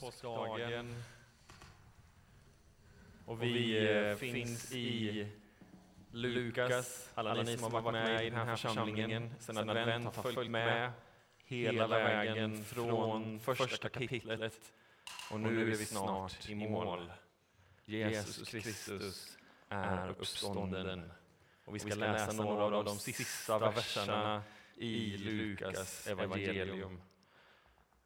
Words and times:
påskdagen. 0.00 1.02
Och 3.26 3.42
vi 3.42 3.88
eh, 3.88 4.16
finns 4.16 4.72
i 4.72 5.26
Lukas, 6.10 7.10
alla 7.14 7.42
ni 7.42 7.56
som 7.56 7.72
har 7.72 7.80
varit 7.80 7.92
med 7.92 8.26
i 8.26 8.30
den 8.30 8.38
här 8.48 8.56
församlingen 8.56 9.34
sedan 9.38 9.70
advent 9.70 10.16
har 10.16 10.22
följt 10.22 10.50
med 10.50 10.92
hela 11.44 11.86
vägen 11.86 12.64
från 12.64 13.40
första 13.40 13.88
kapitlet 13.88 14.72
och 15.30 15.40
nu 15.40 15.62
är 15.62 15.66
vi 15.66 15.86
snart 15.86 16.48
i 16.48 16.54
mål. 16.54 17.12
Jesus 17.84 18.48
Kristus 18.48 19.38
är 19.68 20.08
uppstånden. 20.10 21.12
Och 21.64 21.74
vi 21.74 21.78
ska 21.78 21.94
läsa 21.94 22.32
några 22.32 22.76
av 22.76 22.84
de 22.84 22.98
sista 22.98 23.58
verserna 23.58 24.42
i 24.76 25.16
Lukas 25.16 26.06
evangelium. 26.06 27.00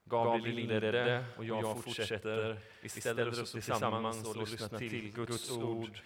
Gabriel 0.09 0.59
inledde 0.59 1.25
och 1.37 1.45
jag 1.45 1.85
fortsätter. 1.85 2.61
Vi 2.81 2.89
ställer 2.89 3.29
oss 3.29 3.39
upp 3.39 3.63
tillsammans 3.63 4.29
och 4.29 4.49
lyssnar 4.49 4.79
till 4.79 5.13
Guds 5.13 5.51
ord 5.51 6.01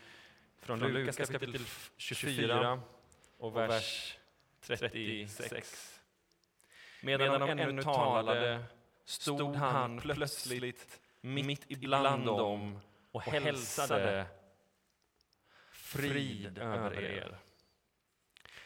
från 0.59 0.79
Lukas 0.79 1.31
kapitel 1.31 1.61
24 1.97 2.81
och 3.39 3.57
vers 3.57 4.19
36. 4.61 6.01
Medan 7.03 7.41
de 7.41 7.51
ännu 7.51 7.83
talade 7.83 8.65
stod 9.05 9.57
han 9.57 10.01
plötsligt 10.01 11.01
mitt 11.21 11.65
ibland 11.69 12.27
dem 12.27 12.81
och 13.11 13.23
hälsade 13.23 14.27
frid 15.73 16.59
över 16.59 17.01
er. 17.01 17.39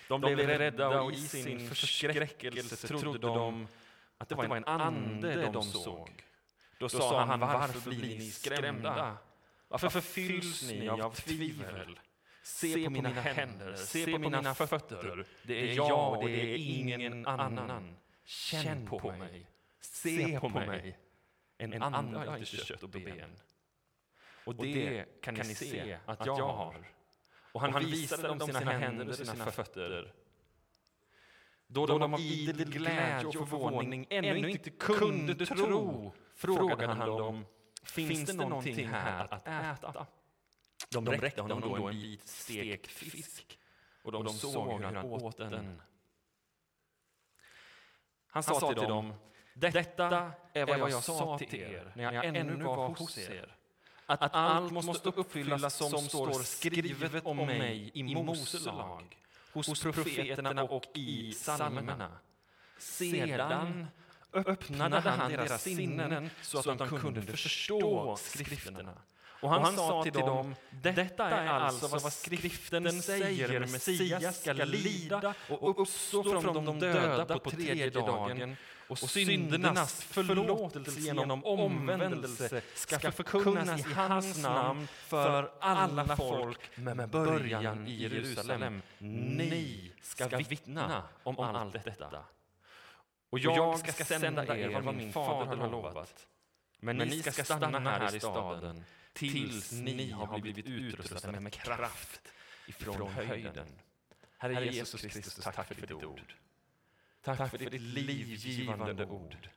De 0.08 0.20
blev 0.20 0.38
rädda 0.38 1.02
och 1.02 1.12
i 1.12 1.16
sin 1.16 1.69
förskräckelse 1.69 2.86
trodde 2.88 3.19
de 3.19 3.69
att 4.18 4.28
det 4.28 4.34
var 4.34 4.56
en 4.56 4.64
ande 4.64 5.50
de 5.50 5.62
såg. 5.62 6.24
Då 6.78 6.88
sa 6.88 7.24
han, 7.24 7.41
varför 7.41 7.91
blir 7.91 8.18
ni 8.18 8.30
skrämda? 8.30 9.16
Varför 9.69 9.88
förfylls 9.88 10.62
ni 10.62 10.88
av 10.88 11.14
tvivel? 11.14 12.00
Se 12.42 12.84
på 12.84 12.91
mina 12.91 13.08
händer, 13.08 13.77
se 13.77 14.12
på 14.12 14.19
mina 14.19 14.55
fötter. 14.55 15.27
Det 15.42 15.70
är 15.70 15.77
jag 15.77 16.19
och 16.19 16.28
det 16.28 16.55
är 16.55 16.56
ingen 16.56 17.27
annan. 17.27 17.97
Känn 18.25 18.86
på 18.86 19.12
mig, 19.12 19.47
se 19.80 20.41
på 20.41 20.48
mig. 20.48 20.98
En 21.58 21.83
ande 21.83 22.19
har 22.19 22.36
inte 22.36 22.56
kött 22.56 22.83
och 22.83 22.88
ben. 22.88 23.36
Och 24.44 24.55
det 24.55 25.05
kan 25.22 25.34
ni 25.34 25.55
se 25.55 25.98
att 26.06 26.27
jag 26.27 26.36
har. 26.36 26.77
Och 27.53 27.60
han 27.60 27.84
visade 27.84 28.28
dem 28.28 28.41
sina 28.41 28.60
händer 28.60 29.08
och 29.08 29.14
sina 29.14 29.50
fötter. 29.50 30.12
Då 31.75 31.86
de 31.86 32.14
av 32.14 32.20
idel 32.20 32.70
glädje 32.70 33.27
och 33.27 33.48
förvåning 33.48 34.06
ännu 34.11 34.50
inte 34.50 34.70
kunde 34.70 35.47
tro 35.47 36.12
frågade 36.34 36.86
han 36.86 37.08
dem, 37.08 37.47
finns 37.84 38.27
det 38.27 38.47
någonting 38.47 38.89
här 38.89 39.34
att 39.34 39.48
äta? 39.48 40.06
De 40.91 41.06
räckte 41.06 41.42
honom 41.42 41.61
då 41.61 41.75
en 41.75 41.94
bit 41.94 42.28
stekt 42.28 42.91
fisk 42.91 43.58
och 44.03 44.12
de 44.12 44.28
såg 44.28 44.72
hur 44.72 44.84
han 44.84 44.97
åt 44.97 45.36
den. 45.36 45.83
Han 48.27 48.42
sa 48.42 48.72
till 48.72 48.83
dem, 48.83 49.14
detta 49.55 50.33
är 50.53 50.66
vad 50.66 50.91
jag 50.91 51.03
sa 51.05 51.38
till 51.38 51.61
er 51.61 51.92
när 51.97 52.12
jag 52.12 52.25
ännu 52.25 52.64
var 52.64 52.88
hos 52.88 53.19
er. 53.19 53.56
att 54.06 54.34
allt 54.34 54.72
måste 54.72 55.09
uppfyllas 55.09 55.77
som 55.77 55.98
står 55.98 56.33
skrivet 56.33 57.27
om 57.27 57.36
mig 57.36 57.91
i 57.94 58.14
Mose 58.14 58.59
lag, 58.70 59.23
hos 59.55 59.83
profeterna 59.83 60.62
och 60.64 60.84
i 60.94 61.33
psalmerna. 61.33 62.08
Sedan 62.78 63.86
öppnade 64.33 65.00
han 65.00 65.33
deras 65.33 65.62
sinnen 65.62 66.30
så 66.42 66.58
att 66.70 66.78
de 66.78 67.00
kunde 67.00 67.22
förstå 67.22 68.16
skrifterna. 68.16 68.94
Och 69.44 69.50
han, 69.50 69.58
och 69.58 69.66
han 69.66 69.77
sa 69.77 70.02
till 70.02 70.12
dem, 70.12 70.55
detta 70.70 71.30
är 71.30 71.47
alltså 71.47 71.88
vad 71.88 72.12
skriften 72.12 73.02
säger, 73.02 73.60
Messias 73.60 74.41
ska 74.41 74.53
lida 74.53 75.34
och 75.48 75.81
uppstå 75.82 76.41
från 76.41 76.65
de 76.65 76.78
döda 76.81 77.38
på 77.38 77.50
tredje 77.50 77.91
dagen 77.91 78.56
och 78.89 78.99
syndernas 78.99 80.03
förlåtelse 80.03 81.00
genom 81.00 81.45
omvändelse 81.45 82.62
ska 82.75 83.12
förkunnas 83.12 83.81
i 83.81 83.93
hans 83.93 84.43
namn 84.43 84.87
för 84.87 85.53
alla 85.61 86.17
folk 86.17 86.77
med 86.77 87.09
början 87.09 87.87
i 87.87 88.03
Jerusalem. 88.03 88.83
Ni 88.99 89.93
ska 90.03 90.28
vittna 90.28 91.03
om 91.22 91.39
allt 91.39 91.84
detta. 91.84 92.25
Och 93.31 93.39
jag 93.39 93.78
ska 93.78 94.05
sända 94.05 94.56
er 94.59 94.81
vad 94.81 94.95
min 94.95 95.12
fader 95.12 95.56
har 95.56 95.71
lovat. 95.71 96.27
Men 96.81 96.97
ni 96.97 97.22
ska 97.22 97.45
stanna 97.45 97.91
här 97.91 98.16
i 98.16 98.21
staden 98.21 98.84
tills 99.12 99.72
ni 99.72 100.11
har 100.11 100.39
blivit 100.39 100.66
utrustade 100.66 101.41
med 101.41 101.53
kraft 101.53 102.21
ifrån 102.66 103.12
höjden. 103.12 103.69
Herre 104.39 104.66
Jesus 104.66 105.01
Kristus, 105.01 105.45
tack 105.45 105.69
för 105.69 105.75
ditt 105.75 105.93
ord. 105.93 106.34
Tack 107.24 107.50
för 107.50 107.58
ditt 107.58 107.80
livgivande 107.80 109.06
ord. 109.06 109.48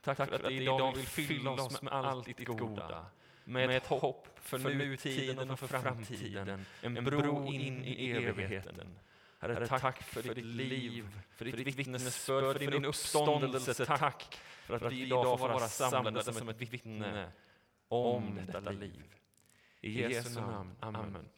Tack 0.00 0.16
för 0.16 0.32
att 0.32 0.44
du 0.44 0.50
idag 0.50 0.96
vill 0.96 1.06
fylla 1.06 1.50
oss 1.50 1.82
med 1.82 1.92
allt 1.92 2.26
ditt 2.26 2.46
goda. 2.46 3.06
Med 3.44 3.70
ett 3.70 3.86
hopp 3.86 4.28
för 4.40 4.58
nutiden 4.58 5.50
och 5.50 5.58
för 5.58 5.66
framtiden. 5.66 6.66
En 6.82 7.04
bro 7.04 7.52
in 7.52 7.84
i 7.84 8.10
evigheten. 8.10 8.98
Herre, 9.38 9.66
tack 9.66 10.02
för 10.02 10.22
ditt 10.22 10.44
liv, 10.44 11.08
för 11.36 11.44
ditt 11.44 11.78
vittnesbörd, 11.78 12.58
för 12.58 12.70
din 12.70 12.84
uppståndelse. 12.84 13.86
Tack 13.86 14.38
för 14.64 14.74
att 14.74 14.92
vi 14.92 15.02
idag 15.02 15.38
får 15.38 15.48
vara 15.48 15.68
samlade 15.68 16.32
som 16.32 16.48
ett 16.48 16.60
vittne 16.60 17.32
om 17.88 18.40
detta 18.46 18.70
liv. 18.70 19.04
I 19.80 20.02
Jesu 20.02 20.40
namn. 20.40 20.76
Amen. 20.80 21.28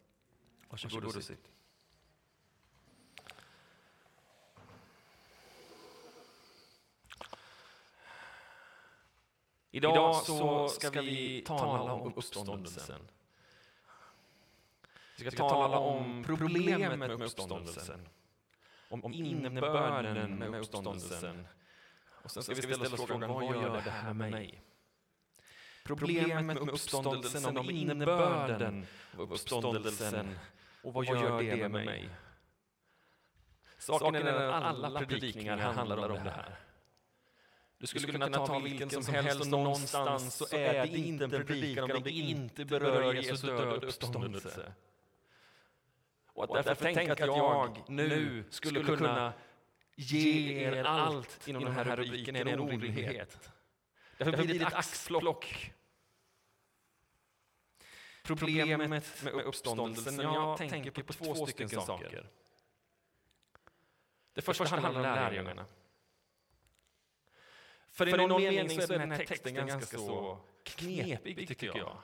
Varsågod 0.69 1.05
och 1.05 1.25
sitt. 1.25 1.52
Idag 9.75 10.17
så 10.17 10.69
ska 10.69 10.91
vi 10.91 11.43
tala 11.47 11.93
om 11.93 12.15
uppståndelsen. 12.17 13.01
Vi 15.19 15.31
ska 15.31 15.49
tala 15.49 15.79
om 15.79 16.25
problemet 16.25 16.99
med 16.99 17.11
uppståndelsen. 17.11 18.09
Om 18.89 19.15
innebörden 19.15 20.35
med 20.35 20.55
uppståndelsen. 20.55 21.47
Och 22.23 22.31
sen 22.31 22.43
ska 22.43 22.55
vi 22.55 22.63
ställa 22.63 22.95
oss 22.95 23.07
frågan, 23.07 23.31
vad 23.31 23.45
gör 23.45 23.83
det 23.85 23.91
här 23.91 24.15
med 24.15 24.31
mig? 24.31 24.63
Problemet 25.85 26.47
med 26.47 26.69
uppståndelsen, 26.69 27.57
om 27.57 27.71
innebörden 27.71 28.87
av 29.19 29.33
uppståndelsen 29.33 30.39
och 30.83 30.93
vad 30.93 31.05
gör 31.05 31.43
det 31.43 31.57
med 31.57 31.71
mig? 31.71 32.09
Saken 33.79 34.15
är 34.15 34.35
att 34.35 34.65
alla 34.65 35.07
predikningar 35.07 35.57
handlar 35.57 36.11
om 36.11 36.25
det 36.25 36.31
här. 36.31 36.59
Du 37.83 37.89
skulle 37.89 38.13
kunna 38.13 38.29
ta 38.47 38.59
vilken 38.59 38.91
som 38.91 39.15
helst 39.15 39.41
och 39.41 39.47
någonstans 39.47 40.35
så 40.35 40.57
är 40.57 40.87
det 40.87 40.99
inte 40.99 41.25
en 41.25 41.31
predikan 41.31 41.93
om 41.93 42.03
det 42.03 42.11
inte 42.11 42.65
berör 42.65 43.15
Jesu 43.15 43.47
död 43.47 43.69
och 43.69 43.85
uppståndelse. 43.85 44.73
Och 46.27 46.59
att 46.59 46.65
därför 46.65 46.85
tänka 46.95 47.13
att 47.13 47.19
jag 47.19 47.85
nu 47.89 48.45
skulle 48.51 48.83
kunna 48.83 49.33
ge 49.97 50.65
er 50.65 50.85
allt 50.85 51.49
inom 51.49 51.65
den 51.65 51.73
här 51.73 51.97
rubriken 51.97 52.37
är 52.37 52.47
en 52.47 52.61
orimlighet. 52.61 53.51
Därför 54.19 54.45
blir 54.45 54.59
det 54.59 54.65
ett 54.65 54.75
axplock. 54.75 55.73
Problemet 58.25 58.91
med 58.91 59.03
uppståndelsen, 59.45 60.19
jag 60.19 60.59
tänker 60.59 60.91
på 60.91 61.13
två 61.13 61.47
stycken 61.47 61.69
saker. 61.69 62.27
Det 64.33 64.43
första 64.43 64.65
handlar 64.65 64.91
om 64.91 65.03
lärjungarna. 65.03 65.67
För 67.93 68.09
i 68.09 68.27
någon 68.27 68.43
mening 68.43 68.83
så 68.83 68.93
är 68.93 68.99
den 68.99 69.11
här 69.11 69.25
texten 69.25 69.55
ganska 69.55 69.99
så 69.99 70.39
knepig, 70.63 71.49
tycker 71.49 71.67
jag. 71.67 71.97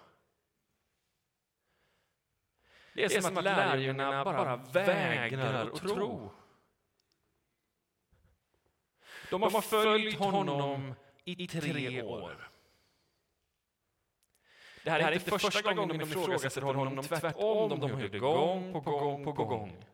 Det 2.94 3.04
är 3.04 3.20
som 3.20 3.36
att 3.36 3.44
lärjungarna 3.44 4.24
bara 4.24 4.56
vägrar 4.56 5.66
att 5.66 5.74
tro. 5.74 6.30
De 9.30 9.42
har 9.42 9.60
följt 9.60 10.18
honom 10.18 10.94
i 11.24 11.48
tre 11.48 12.02
år. 12.02 12.50
Det 14.84 14.90
här 14.90 15.00
är 15.00 15.12
inte 15.12 15.38
första 15.38 15.74
gången 15.74 15.98
de 15.98 16.04
ifrågasätter 16.04 16.62
honom, 16.62 17.04
tvärtom, 17.04 17.80
de 17.80 17.90
har 17.90 18.00
gjort 18.00 18.12
det 18.12 18.18
gång 18.18 18.72
på 18.72 18.80
gång 18.80 19.24
på 19.24 19.32
gång. 19.32 19.84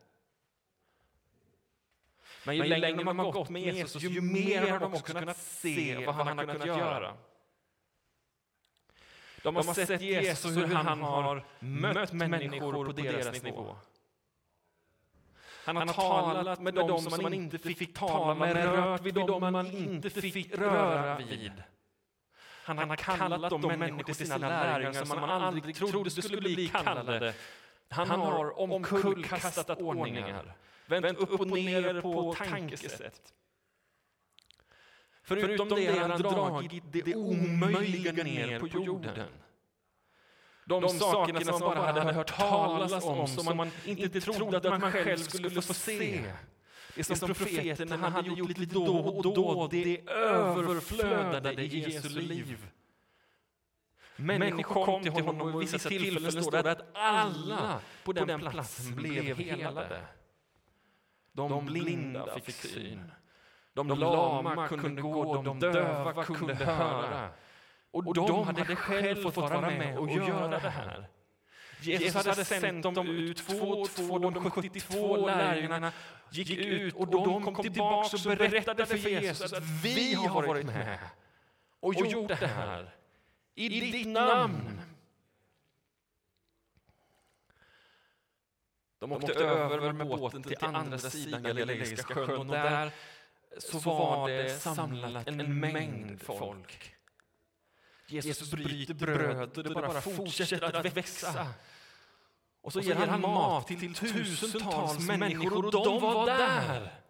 Men 2.45 2.55
ju 2.55 2.63
längre 2.63 3.03
de 3.03 3.19
har 3.19 3.31
gått 3.31 3.49
med 3.49 3.61
Jesus, 3.61 4.03
ju 4.03 4.21
mer 4.21 4.71
har 4.71 4.79
de 4.79 4.93
också 4.93 5.13
kunnat 5.13 5.37
se 5.37 6.05
vad 6.05 6.15
han 6.15 6.37
har 6.37 6.45
kunnat 6.45 6.67
göra. 6.67 7.13
De 9.43 9.55
har 9.55 9.63
sett 9.63 10.01
Jesus 10.01 10.57
hur 10.57 10.67
han 10.67 11.01
har 11.01 11.45
mött 11.59 12.13
människor 12.13 12.85
på 12.85 12.91
deras 12.91 13.43
nivå. 13.43 13.75
Han 15.65 15.77
har 15.77 15.85
talat 15.85 16.59
med 16.61 16.73
dem 16.73 17.01
som 17.01 17.23
man 17.23 17.33
inte 17.33 17.59
fick 17.59 17.93
tala 17.97 18.35
med, 18.35 18.55
rört 18.55 19.01
vid 19.01 19.13
dem 19.13 19.41
man 19.41 19.67
inte 19.67 20.09
fick 20.09 20.57
röra 20.57 21.17
vid. 21.17 21.51
han 22.63 22.89
har 22.89 22.95
kallat 22.95 23.49
de 23.49 23.61
människor 23.61 24.03
till 24.03 24.15
sina 24.15 24.37
lärjungar 24.37 25.05
som 25.05 25.19
man 25.19 25.29
aldrig 25.29 25.75
trodde 25.75 26.09
skulle 26.09 26.41
bli 26.41 26.67
kallade. 26.67 27.33
Han 27.89 28.09
har 28.09 28.59
omkullkastat 28.59 29.81
ordningar, 29.81 30.55
vänt 30.85 31.17
upp 31.17 31.39
och 31.39 31.47
ner 31.47 32.01
på 32.01 32.33
tankesätt. 32.33 33.33
Förutom 35.23 35.69
det 35.69 35.85
har 35.85 36.09
han 36.09 36.21
dragit 36.21 36.83
det 36.91 37.15
omöjliga 37.15 38.23
ner 38.23 38.59
på 38.59 38.67
jorden. 38.67 39.27
De, 40.65 40.81
de 40.81 40.89
sakerna 40.89 41.41
som 41.41 41.51
man 41.51 41.59
bara 41.59 41.81
hade 41.81 42.13
hört 42.13 42.37
talas 42.37 43.05
om, 43.05 43.27
som 43.27 43.57
man 43.57 43.71
inte 43.85 44.21
trodde 44.21 44.57
att 44.57 44.81
man 44.81 44.91
själv 44.91 45.17
skulle 45.17 45.49
få 45.49 45.73
se. 45.73 46.31
Det 46.95 47.03
som, 47.03 47.15
som 47.15 47.33
profeten 47.33 47.91
hade 47.91 48.29
gjort 48.29 48.57
lite 48.57 48.73
då 48.73 48.97
och 48.97 49.23
då, 49.23 49.67
det 49.71 50.09
överflödade 50.09 51.63
i 51.63 51.79
Jesu 51.79 52.19
liv. 52.19 52.67
Människor 54.15 54.63
kom 54.63 55.03
till 55.03 55.11
honom 55.11 55.41
och 55.41 55.49
vid 55.49 55.71
vissa 55.71 55.89
tillfällen 55.89 56.43
står 56.43 56.63
det 56.63 56.71
att 56.71 56.85
alla 56.93 57.81
på 58.03 58.13
den 58.13 58.39
platsen 58.39 58.95
blev 58.95 59.37
helade. 59.37 60.01
De 61.35 61.65
blinda 61.65 62.39
fick 62.39 62.55
syn. 62.55 63.11
De 63.73 63.87
lama 63.87 64.67
kunde 64.67 65.01
gå, 65.01 65.41
de 65.41 65.59
döva 65.59 66.23
kunde 66.23 66.53
höra. 66.53 67.29
Och 67.91 68.13
de 68.13 68.43
hade 68.43 68.75
själv 68.75 69.23
fått 69.23 69.37
vara 69.37 69.61
med 69.61 69.97
och 69.97 70.09
göra 70.09 70.59
det 70.59 70.69
här. 70.69 71.07
Jesus 71.81 72.15
hade 72.15 72.45
sänt 72.45 72.83
dem 72.83 73.07
ut 73.07 73.37
två 73.37 73.67
och 73.67 73.89
två, 73.89 74.19
de 74.19 74.51
72 74.51 75.27
lärjungarna 75.27 75.91
gick 76.29 76.49
ut 76.49 76.95
och 76.95 77.07
de 77.07 77.43
kom 77.43 77.55
tillbaka 77.55 78.17
och 78.29 78.37
berättade 78.37 78.85
för 78.85 78.97
Jesus 78.97 79.53
att 79.53 79.63
vi 79.83 80.13
har 80.13 80.47
varit 80.47 80.65
med 80.65 80.99
och 81.79 81.93
gjort 81.95 82.27
det 82.27 82.35
här 82.47 82.95
i 83.55 83.69
ditt 83.69 84.07
namn. 84.07 84.81
De 89.05 89.13
åkte 89.13 89.33
över 89.33 89.91
med 89.91 90.07
båten 90.07 90.43
till 90.43 90.57
andra 90.61 90.97
sidan 90.97 91.43
Galileiska 91.43 92.13
sjön 92.13 92.39
och 92.39 92.45
där 92.45 92.91
så 93.57 93.79
var 93.79 94.29
det 94.29 94.59
samlat 94.59 95.27
en 95.27 95.59
mängd 95.59 96.21
folk. 96.21 96.95
Jesus 98.07 98.51
bryter 98.51 98.93
brödet 98.93 99.57
och 99.57 99.63
det 99.63 99.69
bara 99.69 100.01
fortsätter 100.01 100.75
att 100.75 100.97
växa. 100.97 101.53
Och 102.61 102.73
så 102.73 102.79
ger 102.79 102.95
han 102.95 103.21
mat 103.21 103.67
till 103.67 103.95
tusentals 103.95 104.99
människor 104.99 105.65
och 105.65 105.71
de 105.71 106.01
var 106.01 106.25
där. 106.25 107.01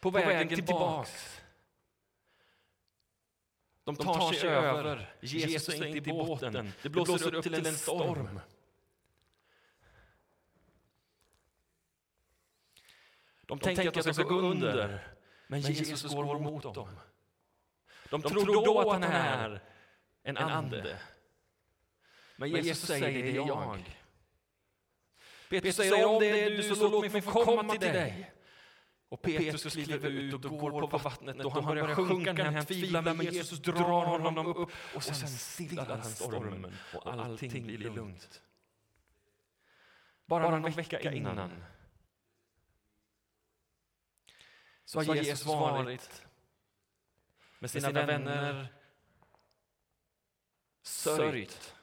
På 0.00 0.10
vägen 0.10 0.48
tillbaks. 0.48 1.40
De 3.84 3.96
tar 3.96 4.32
sig 4.32 4.48
över. 4.48 5.14
Jesus 5.20 5.68
är 5.68 5.84
inte 5.84 5.98
i 5.98 6.00
båten. 6.00 6.72
Det 6.82 6.88
blåser 6.88 7.34
upp 7.34 7.42
till 7.42 7.66
en 7.66 7.74
storm. 7.74 8.40
De 13.46 13.58
tänker 13.58 13.88
att 13.88 14.04
de 14.04 14.14
ska 14.14 14.22
gå 14.22 14.40
under, 14.40 15.00
men 15.46 15.60
Jesus 15.60 16.14
går 16.14 16.38
mot 16.38 16.74
dem. 16.74 17.00
De 18.10 18.22
tror 18.22 18.64
då 18.64 18.80
att 18.80 18.92
han 18.92 19.02
är 19.02 19.60
en 20.22 20.36
ande. 20.36 20.98
Men 22.36 22.50
Jesus 22.50 22.78
säger 22.86 23.22
det 23.22 23.30
är 23.30 23.34
jag. 23.34 23.96
Petrus 25.48 25.76
säger 25.76 26.06
om 26.06 26.20
det 26.20 26.40
är 26.40 26.50
du 26.50 26.62
så 26.62 26.88
låt 26.88 27.12
mig 27.12 27.22
få 27.22 27.44
komma 27.44 27.72
till 27.72 27.80
dig. 27.80 28.32
Och 29.08 29.22
Petrus 29.22 29.74
kliver 29.74 30.10
ut 30.10 30.44
och 30.44 30.58
går 30.58 30.86
på 30.86 30.98
vattnet 30.98 31.44
och 31.44 31.52
han 31.52 31.64
börjar 31.64 31.94
sjunka 31.94 32.32
när 32.32 32.44
han 32.44 32.66
tvivlar 32.66 33.02
men 33.02 33.20
Jesus 33.20 33.58
drar 33.58 34.06
honom 34.06 34.46
upp 34.46 34.70
och 34.94 35.02
sen 35.02 35.28
stillar 35.28 35.84
han 35.84 36.04
stormen 36.04 36.76
och 36.94 37.12
allting 37.12 37.66
blir 37.66 37.78
lugnt. 37.78 38.42
Bara 40.26 40.50
någon 40.50 40.70
vecka 40.72 41.12
innan 41.12 41.50
så 44.86 44.98
har 44.98 45.14
Jesus 45.14 45.46
varit 45.46 46.26
med 47.58 47.70
sina 47.70 47.90
vänner 47.90 48.72
sörjt 50.82 51.74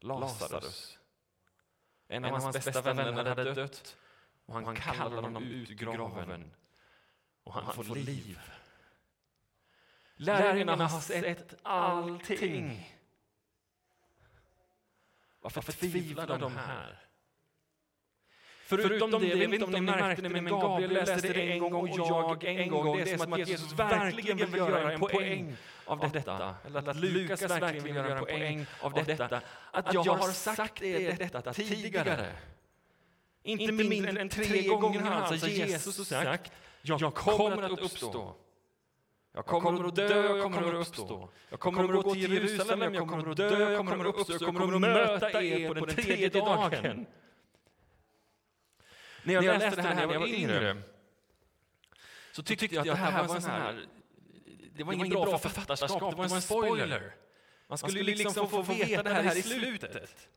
Lazarus. 0.00 0.98
En 2.08 2.24
av 2.24 2.30
hans 2.30 2.64
bästa 2.64 2.92
vänner 2.92 3.24
hade 3.24 3.54
dött 3.54 3.96
och 4.46 4.54
han 4.54 4.76
kallar 4.76 5.22
honom 5.22 5.42
ut 5.42 5.70
ur 5.70 5.74
graven 5.74 6.52
och 7.44 7.54
han 7.54 7.74
får 7.74 7.94
liv. 7.94 8.40
Lärjungarna 10.14 10.86
har 10.86 11.00
sett 11.00 11.54
allting. 11.62 12.98
Varför 15.40 15.72
tvivlar 15.72 16.38
de 16.38 16.56
här? 16.56 17.11
Förutom 18.76 19.10
det, 19.10 19.26
jag 19.26 19.36
vet 19.36 19.52
inte 19.52 19.64
om 19.64 19.70
ni 19.70 19.80
märkte 19.80 20.22
det, 20.22 20.28
men 20.28 20.44
Gabriel 20.44 20.92
läste 20.92 21.32
det 21.32 21.52
en 21.52 21.58
gång 21.58 21.74
och 21.74 21.88
jag 21.88 22.44
en 22.44 22.70
gång. 22.70 22.96
Det 22.96 23.12
är 23.12 23.18
som 23.18 23.32
att 23.32 23.38
Jesus 23.48 23.72
verkligen 23.72 24.36
vill 24.36 24.56
göra 24.56 24.92
en 24.92 25.00
poäng 25.00 25.56
av 25.84 26.10
detta. 26.12 26.54
Eller 26.66 26.88
att 26.88 26.96
Lukas 26.96 27.42
verkligen 27.42 27.84
vill 27.84 27.94
göra 27.94 28.18
en 28.18 28.24
poäng 28.24 28.66
av 28.80 28.92
detta. 28.92 29.40
Att 29.70 29.94
jag 29.94 30.04
har 30.04 30.28
sagt 30.28 30.82
er 30.82 31.16
detta 31.18 31.52
tidigare. 31.52 32.32
Inte 33.42 33.72
mindre 33.72 34.20
än 34.20 34.28
tre 34.28 34.66
gånger 34.66 35.00
har 35.00 35.22
alltså 35.22 35.48
Jesus 35.48 36.08
sagt, 36.08 36.52
jag 36.82 37.14
kommer 37.14 37.62
att 37.62 37.80
uppstå. 37.80 38.34
Jag 39.34 39.46
kommer 39.46 39.88
att 39.88 39.96
dö, 39.96 40.36
jag 40.36 40.42
kommer 40.42 40.80
att 40.80 40.88
uppstå. 40.88 41.28
Jag 41.50 41.60
kommer 41.60 41.84
att 41.84 42.04
gå 42.04 42.14
till 42.14 42.32
Jerusalem, 42.32 42.94
jag 42.94 43.08
kommer 43.08 43.30
att 43.30 43.36
dö, 43.36 43.72
jag 43.72 43.86
kommer 43.86 44.08
att 44.08 44.14
uppstå. 44.14 44.44
Jag 44.44 44.56
kommer 44.56 44.74
att 44.74 44.80
möta 44.80 45.42
er 45.42 45.68
på 45.68 45.74
den 45.74 45.96
tredje 45.96 46.28
dagen. 46.28 47.06
När 49.22 49.34
jag, 49.34 49.44
när 49.44 49.52
jag 49.52 49.58
läste 49.58 49.76
det 49.76 49.88
här 49.88 49.94
när 49.94 50.12
jag 50.12 50.20
var 50.20 50.26
yngre 50.26 50.76
så 52.32 52.42
tyckte 52.42 52.66
jag 52.66 52.78
att 52.78 52.86
det 52.86 52.94
här 52.94 53.26
var 53.26 53.34
en 53.34 53.42
sån 53.42 53.50
här... 53.50 53.86
Det 54.74 54.84
var 54.84 54.92
inget 54.92 55.10
bra 55.10 55.38
författarskap, 55.38 56.10
det 56.10 56.16
var 56.16 56.24
en 56.24 56.42
spoiler. 56.42 57.14
Man 57.68 57.78
skulle 57.78 57.98
ju 57.98 58.04
liksom 58.04 58.48
få 58.48 58.62
veta 58.62 59.02
det 59.02 59.10
här 59.10 59.36
i 59.36 59.42
slutet. 59.42 60.28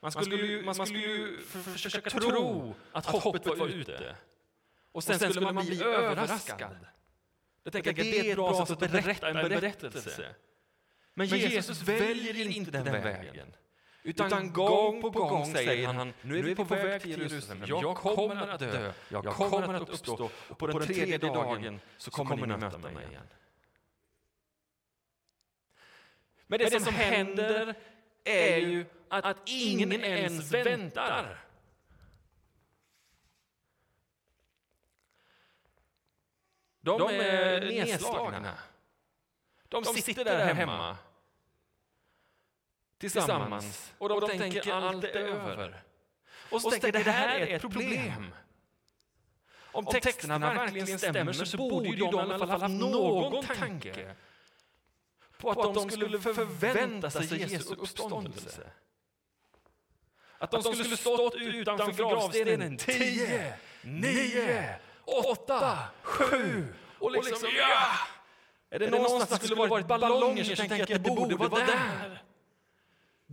Man 0.00 0.12
skulle 0.12 0.36
ju, 0.36 0.62
man 0.62 0.74
skulle 0.74 0.98
ju 0.98 1.40
försöka 1.42 2.10
tro 2.10 2.74
att 2.92 3.06
hoppet 3.06 3.46
var 3.46 3.68
ute. 3.68 4.16
Och 4.92 5.04
sen 5.04 5.18
skulle 5.18 5.52
man 5.52 5.66
bli 5.66 5.82
överraskad. 5.82 6.76
Jag 7.64 7.72
tänker 7.72 7.90
att 7.90 7.96
det 7.96 8.18
är 8.18 8.30
ett 8.30 8.36
bra 8.36 8.66
sätt 8.66 8.82
att 8.82 8.92
berätta 8.92 9.28
en 9.28 9.48
berättelse. 9.48 10.34
Men 11.14 11.26
Jesus 11.26 11.82
väljer 11.82 12.48
inte 12.48 12.70
den 12.70 12.84
vägen. 12.84 13.54
Utan, 14.04 14.26
Utan 14.26 14.52
gång 14.52 15.02
på 15.02 15.10
gång 15.10 15.52
säger 15.52 15.86
han, 15.88 16.12
nu 16.22 16.38
är 16.38 16.42
vi 16.42 16.54
på 16.54 16.64
väg 16.64 17.02
till 17.02 17.20
Jerusalem, 17.20 17.64
jag 17.66 17.96
kommer 17.96 18.48
att 18.48 18.60
dö, 18.60 18.92
jag 19.08 19.24
kommer 19.24 19.74
att 19.74 19.88
uppstå. 19.88 20.30
och 20.48 20.58
på 20.58 20.66
den 20.66 20.86
tredje 20.86 21.18
dagen 21.18 21.80
så 21.96 22.10
kommer 22.10 22.36
ni 22.36 22.46
möta 22.46 22.78
mig 22.78 23.06
igen. 23.10 23.28
Men 26.46 26.58
det, 26.58 26.80
som 26.80 26.94
händer 26.94 27.74
är 28.24 28.56
ju 28.56 28.86
att, 29.08 29.24
att 29.24 29.36
ingen 29.46 29.92
ens 29.92 30.52
väntar. 30.52 31.44
De 36.80 37.00
är 37.00 37.60
nedslagna. 37.60 38.54
De 39.68 39.84
sitter 39.84 40.24
där 40.24 40.54
hemma 40.54 40.96
tillsammans. 43.10 43.92
Och 43.98 44.08
de, 44.08 44.14
och 44.14 44.20
de 44.20 44.38
tänker 44.38 44.72
allt 44.72 45.04
är 45.04 45.16
över. 45.16 45.82
Och 46.50 46.62
så 46.62 46.70
tänker 46.70 46.92
det 46.92 47.10
här 47.10 47.38
är 47.38 47.56
ett 47.56 47.62
problem. 47.62 48.34
Om 49.72 49.86
texterna 49.86 50.38
verkligen 50.38 50.98
stämmer 50.98 51.32
så 51.32 51.56
borde 51.56 51.88
ju 51.88 51.96
de 51.96 52.14
i 52.14 52.18
alla 52.18 52.38
fall 52.38 52.50
haft 52.50 52.74
någon 52.74 53.44
tanke 53.44 54.14
på 55.38 55.50
att 55.50 55.74
de 55.74 55.90
skulle 55.90 56.20
förvänta 56.20 57.10
sig 57.10 57.40
Jesu 57.40 57.74
uppståndelse. 57.74 58.62
Att 60.38 60.50
de 60.50 60.62
skulle 60.62 60.96
stått 60.96 61.34
utanför 61.34 61.92
gravstenen 61.92 62.76
tio, 62.76 63.54
nio, 63.82 64.78
åtta, 65.04 65.78
sju 66.02 66.74
och 66.98 67.12
liksom 67.12 67.48
ja! 67.56 67.86
Är 68.70 68.78
det 68.78 68.90
någonstans 68.90 69.40
det 69.40 69.46
skulle 69.46 69.68
varit 69.68 69.86
ballonger 69.86 70.44
så 70.44 70.56
tänker 70.56 70.76
jag 70.76 70.82
att 70.82 71.04
det 71.04 71.10
borde 71.10 71.36
vara 71.36 71.66
där. 71.66 72.22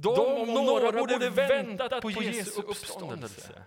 De 0.02 0.20
om 0.20 0.54
några 0.54 0.92
borde 0.92 1.30
väntat 1.30 2.02
på 2.02 2.12
Jesu 2.12 2.62
uppståndelse. 2.62 3.64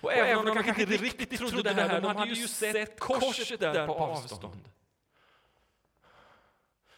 Och 0.00 0.12
även 0.12 0.38
om 0.38 0.54
de 0.54 0.62
kanske 0.62 0.82
inte 0.82 0.96
riktigt 0.96 1.38
trodde 1.38 1.62
det 1.62 1.82
här, 1.82 2.00
de 2.00 2.16
hade 2.16 2.32
ju 2.32 2.48
sett 2.48 3.00
korset 3.00 3.60
där 3.60 3.86
på 3.86 3.94
avstånd. 3.94 4.68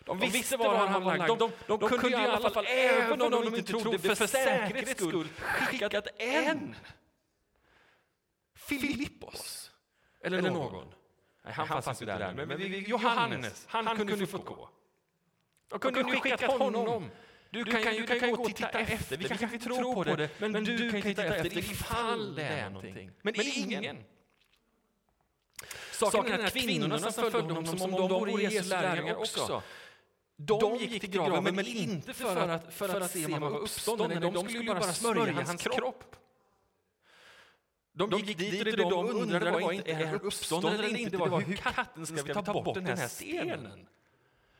De 0.05 0.19
visste 0.19 0.57
var 0.57 0.77
han 0.77 1.05
var 1.05 1.17
lagd. 1.17 1.29
De, 1.29 1.53
de, 1.67 1.79
de 1.79 1.89
kunde 1.89 2.11
i 2.11 2.15
alla 2.15 2.51
fall, 2.51 2.67
även 2.67 3.23
om 3.23 3.31
de 3.31 3.57
inte 3.57 3.73
trodde, 3.73 3.99
för 3.99 4.27
säkerhets 4.27 4.91
skull 4.91 5.29
skickat 5.39 6.07
en 6.19 6.77
Filippos 8.55 9.71
eller 10.21 10.43
någon 10.43 10.95
Nej, 11.45 11.55
han, 11.55 11.69
han 11.69 11.83
fanns 11.83 12.03
inte 12.03 12.19
där. 12.19 12.35
Men, 12.35 12.49
men 12.49 12.61
Johannes, 12.61 13.67
han, 13.69 13.87
han 13.87 13.97
kunde 13.97 14.27
få 14.27 14.39
gå. 14.39 14.69
De 15.69 15.79
kunde 15.79 16.01
ju 16.01 16.21
skickat 16.21 16.43
honom. 16.43 17.11
Du, 17.53 17.65
kan, 17.65 17.83
kan, 17.83 17.95
du 17.95 18.07
kan 18.07 18.17
ju 18.17 18.37
gå 18.37 18.43
och 18.43 18.55
titta 18.55 18.81
efter. 18.81 19.17
Vi 19.17 19.25
kanske 19.25 19.45
inte 19.45 19.59
tror 19.59 19.95
på 19.95 20.05
det, 20.05 20.31
men, 20.39 20.53
men 20.53 20.65
du 20.65 20.91
kan 20.91 20.97
ju 20.97 21.03
titta 21.03 21.25
efter 21.25 21.59
ifall 21.59 22.35
det 22.35 22.43
är 22.43 22.71
någonting. 22.71 23.11
Men 23.23 23.35
ingen. 23.37 24.05
Saken 25.93 26.33
är 26.33 26.47
att 26.47 26.53
kvinnorna 26.53 26.99
som 26.99 27.31
följde 27.31 27.55
honom 27.55 27.79
som 27.79 27.95
om 27.95 28.09
de 28.09 28.09
vore 28.11 28.43
Jesu 28.43 28.69
lärjungar 28.69 29.15
också. 29.15 29.63
De 30.37 30.77
gick 30.77 31.01
till 31.01 31.11
graven, 31.11 31.55
men 31.55 31.67
inte 31.67 32.13
för 32.13 32.49
att, 32.49 32.75
för 32.75 33.01
att 33.01 33.11
se 33.11 33.27
om 33.27 33.33
han 33.33 33.43
var 33.43 33.59
uppstånden. 33.59 34.33
De 34.33 34.45
skulle 34.45 34.59
ju 34.59 34.67
bara 34.67 34.83
smörja 34.83 35.33
hans 35.33 35.63
kropp. 35.63 36.17
De 37.93 38.11
gick 38.19 38.39
dit 38.39 38.59
och 38.61 38.65
det 38.65 38.77
de 38.77 39.11
undrade 39.11 39.51
var 39.51 39.73
inte, 39.73 39.93
är 39.93 40.07
han 40.07 40.21
uppstånden 40.21 40.75
eller 40.75 40.97
inte? 40.97 41.11
Det 41.11 41.17
var 41.17 41.41
hur 41.41 41.57
katten 41.57 42.07
ska 42.07 42.23
vi 42.23 42.35
ta 42.35 42.43
bort 42.43 42.75
den 42.75 42.87
här 42.87 43.09
stenen? 43.09 43.87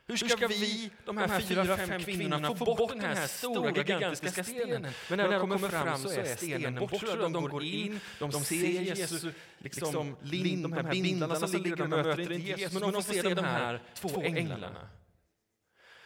Hur 0.07 0.17
ska, 0.17 0.29
ska 0.29 0.47
vi, 0.47 0.91
de 1.05 1.19
här 1.19 1.41
fyra, 1.41 1.77
fem 1.77 2.03
kvinnorna, 2.03 2.55
få 2.55 2.65
bort 2.65 2.89
den 2.89 3.01
här 3.01 3.27
stora, 3.27 3.71
gigantiska 3.71 4.45
stenen? 4.45 4.89
Men 5.09 5.19
när, 5.19 5.29
de 5.29 5.41
kommer 5.41 5.59
fram 5.59 5.99
så 5.99 6.11
är 6.11 6.37
stenen 6.37 6.75
bortrövad. 6.75 7.33
De 7.33 7.49
går 7.49 7.65
in, 7.65 8.01
de 8.19 8.33
ser 8.33 8.57
Jesus, 8.57 9.35
liksom, 9.59 10.17
lind, 10.23 10.65
de 10.65 10.73
här 10.73 10.83
bindlarna 10.83 11.35
som 11.37 11.63
ligger 11.63 11.77
de 11.77 11.91
möter 11.91 12.33
inte 12.33 12.35
Jesus, 12.35 12.73
men 12.73 12.83
de 12.83 13.03
får 13.03 13.13
se 13.13 13.35
de 13.35 13.45
här 13.45 13.83
två 13.95 14.23
änglarna. 14.23 14.89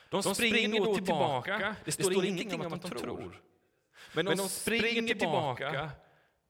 De 0.08 0.22
springer 0.22 0.84
då 0.84 0.94
tillbaka, 0.94 1.76
det 1.84 1.92
står 1.92 2.24
ingenting 2.24 2.66
om 2.66 2.72
att 2.72 2.82
de 2.82 2.90
tror. 2.90 3.40
Men 4.12 4.26
de 4.26 4.48
springer 4.48 5.14
tillbaka 5.14 5.90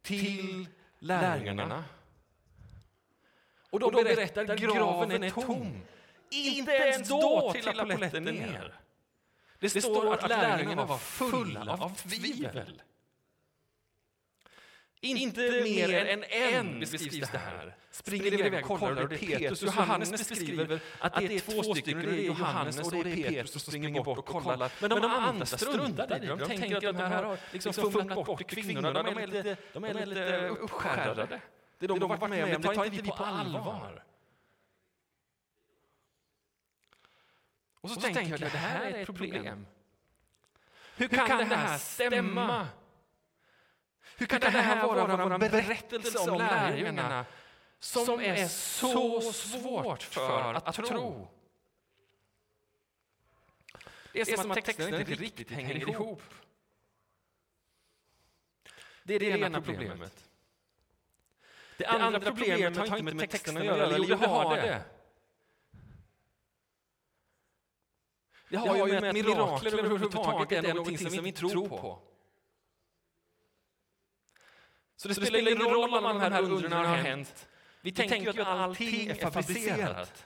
till 0.03 0.69
lärjungarna. 0.99 1.85
Och 3.71 3.81
de 3.81 3.93
berättar 3.93 4.51
att 4.51 4.59
graven 4.61 5.23
är 5.23 5.31
tom. 5.31 5.83
Inte 6.31 6.73
ens 6.73 7.09
då 7.09 7.53
trillar 7.53 7.87
polletten 7.87 8.25
ner. 8.25 8.75
Det, 9.59 9.75
det 9.75 9.83
står 9.83 10.15
att 10.15 10.29
lärjungarna 10.29 10.85
var 10.85 10.99
fulla 10.99 11.73
av 11.81 11.95
tvivel. 11.97 12.83
Inte 15.01 15.41
mer 15.41 16.07
än 16.07 16.25
en 16.25 16.81
beskrivs 16.81 17.31
det 17.31 17.39
här. 17.39 17.77
Springer 17.91 18.35
iväg 18.35 18.55
och 18.55 18.79
kollar 18.79 19.03
och 19.03 19.09
det 19.09 19.15
är 19.15 19.39
Petrus. 19.39 19.63
Johannes 19.63 20.11
beskriver 20.29 20.81
att 20.99 21.15
det 21.15 21.25
är 21.25 21.41
två 21.41 21.63
stycken, 21.63 22.03
det 22.03 22.09
är 22.09 22.23
Johannes 22.23 22.79
och 22.79 22.93
det 22.93 22.99
är 22.99 23.29
Petrus 23.29 23.51
som 23.51 23.61
springer 23.61 24.03
bort 24.03 24.19
och 24.19 24.27
kollar. 24.27 24.73
Men 24.81 24.91
de 24.91 25.05
andra 25.05 25.47
struntar 25.47 26.17
i 26.17 26.27
det. 26.27 26.37
De 26.37 26.47
tänker 26.47 26.77
att 26.77 26.83
de 26.83 26.97
här 26.97 27.23
har 27.23 27.39
liksom 27.53 27.73
fumlat 27.73 28.27
bort 28.27 28.47
kvinnorna. 28.47 29.03
De 29.03 29.19
är 29.19 29.27
lite, 29.27 29.57
de 29.73 29.85
är 29.85 30.07
lite 30.07 30.49
uppskärrade. 30.49 31.41
Det 31.79 31.87
de 31.87 32.03
har 32.03 32.09
varit 32.09 32.31
med 32.31 32.57
om, 32.57 32.63
det 32.63 32.75
tar 32.75 32.85
inte 32.85 33.03
vi 33.03 33.09
på 33.09 33.25
allvar. 33.25 34.03
Och 37.87 37.91
så, 37.91 37.97
och 37.97 38.03
så 38.03 38.13
tänker 38.13 38.31
jag, 38.31 38.41
det 38.41 38.59
här 38.59 38.85
är 38.85 39.01
ett 39.01 39.07
problem. 39.07 39.67
Hur 40.97 41.09
kan, 41.09 41.19
Hur 41.19 41.27
kan 41.27 41.49
det 41.49 41.57
här 41.57 41.79
stämma? 41.79 42.69
Hur 44.17 44.27
kan 44.27 44.41
det 44.41 44.49
här 44.49 44.87
vara 44.87 45.29
vår 45.29 45.39
berättelse 45.39 46.31
om 46.31 46.39
lärjungarna 46.39 47.27
som 47.79 48.21
är 48.21 48.49
så 48.49 49.21
svårt 49.33 50.03
för 50.03 50.55
att 50.55 50.75
tro? 50.75 51.29
Det 54.13 54.21
är 54.21 54.37
som 54.37 54.51
att 54.51 54.65
texten 54.65 54.95
inte 55.01 55.15
riktigt 55.15 55.51
hänger 55.51 55.75
ihop. 55.89 56.23
Det 59.03 59.15
är 59.15 59.21
det 59.21 59.27
ena 59.27 59.61
problemet. 59.61 60.25
Det 61.77 61.87
andra 61.87 62.21
problemet 62.21 62.77
har 62.77 62.99
inte 62.99 63.15
med 63.15 63.31
texten 63.31 63.57
att 63.57 63.65
göra, 63.65 63.85
eller 63.87 63.99
jo, 63.99 64.17
det 64.17 64.27
har 64.27 64.57
det. 64.57 64.96
Det 68.49 68.57
har, 68.57 68.75
det 68.75 68.81
har 68.81 68.89
ju 68.89 69.01
med 69.01 69.09
att 69.09 69.15
mirakler 69.15 69.79
överhuvudtaget 69.79 70.65
är 70.65 70.75
någonting 70.75 70.99
som 70.99 71.11
vi 71.11 71.29
inte 71.29 71.41
tror 71.41 71.69
på. 71.69 71.99
Så 74.97 75.09
det, 75.09 75.15
så 75.15 75.21
spelar 75.21 75.53
ingen 75.53 75.63
roll 75.63 75.95
om 75.95 76.05
de 76.05 76.21
här 76.21 76.43
undren 76.43 76.73
har 76.73 76.97
hänt. 76.97 77.47
Vi, 77.83 77.91
vi 77.91 77.97
tänker 77.97 78.33
ju 78.33 78.41
att 78.41 78.47
allting 78.47 79.09
är 79.09 79.15
fabricerat. 79.15 80.25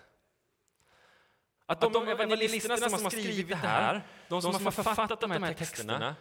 Att 1.66 1.80
de, 1.80 1.92
de 1.92 2.08
evangelisterna 2.08 2.76
som 2.76 3.02
har 3.02 3.10
skrivit 3.10 3.48
det 3.48 3.56
här, 3.56 4.02
de 4.28 4.42
som 4.42 4.64
har 4.64 4.70
författat 4.70 5.20
de 5.20 5.30
här 5.30 5.54
texterna, 5.54 6.16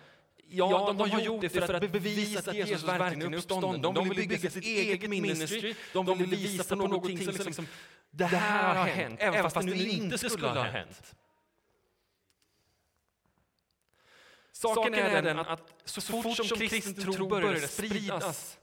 Ja, 0.51 0.85
de, 0.87 0.97
de 0.97 1.11
har 1.11 1.21
gjort 1.21 1.41
det 1.41 1.49
för 1.49 1.73
att 1.73 1.91
bevisa 1.91 2.49
att 2.49 2.55
Jesus 2.55 2.83
verkligen 2.83 3.33
är 3.33 3.37
uppstånden. 3.37 3.81
De 3.81 4.09
vill 4.09 4.27
bygga 4.27 4.49
sitt 4.49 4.65
eget 4.65 5.09
ministry. 5.09 5.75
De 5.93 6.17
vill 6.17 6.27
visa 6.29 6.75
på 6.75 6.75
någonting 6.75 7.17
som 7.17 7.45
liksom, 7.45 7.67
det 8.11 8.25
här 8.25 8.75
har 8.75 8.87
hänt, 8.87 9.19
även 9.19 9.43
fast 9.43 9.55
det 9.55 9.63
nu 9.63 9.89
inte 9.89 10.17
skulle 10.17 10.47
ha 10.47 10.63
hänt. 10.63 11.15
Saken 14.59 14.93
är 14.93 15.21
den 15.21 15.39
att 15.39 15.73
så 15.85 16.01
fort 16.01 16.35
som 16.35 16.47
kristen 16.47 16.93
tro 16.93 17.27
började 17.27 17.67
spridas 17.67 18.57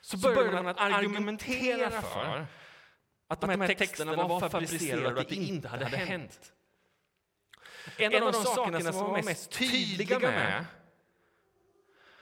så 0.00 0.16
började 0.16 0.52
man 0.52 0.66
att 0.66 0.80
argumentera 0.80 1.90
för 2.02 2.46
att 3.28 3.40
de 3.40 3.50
här 3.50 3.74
texterna 3.74 4.26
var 4.26 4.48
fabricerade 4.48 5.14
och 5.14 5.20
att 5.20 5.28
det 5.28 5.34
inte 5.34 5.68
hade 5.68 5.84
hänt. 5.84 6.52
En 7.96 8.22
av 8.22 8.32
de 8.32 8.44
sakerna 8.44 8.92
som 8.92 9.10
var 9.10 9.22
mest 9.22 9.50
tydliga 9.50 10.18
med 10.18 10.64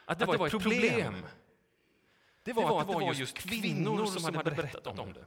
att 0.05 0.19
det 0.19 0.27
var 0.27 0.47
ett 0.47 0.51
problem 0.51 1.27
det 2.43 2.53
var 2.53 2.81
att 2.81 2.89
det 2.89 2.95
var 2.95 3.15
just 3.15 3.39
kvinnor 3.39 4.07
som 4.07 4.35
hade 4.35 4.51
berättat 4.51 4.99
om 4.99 5.13
det. 5.13 5.25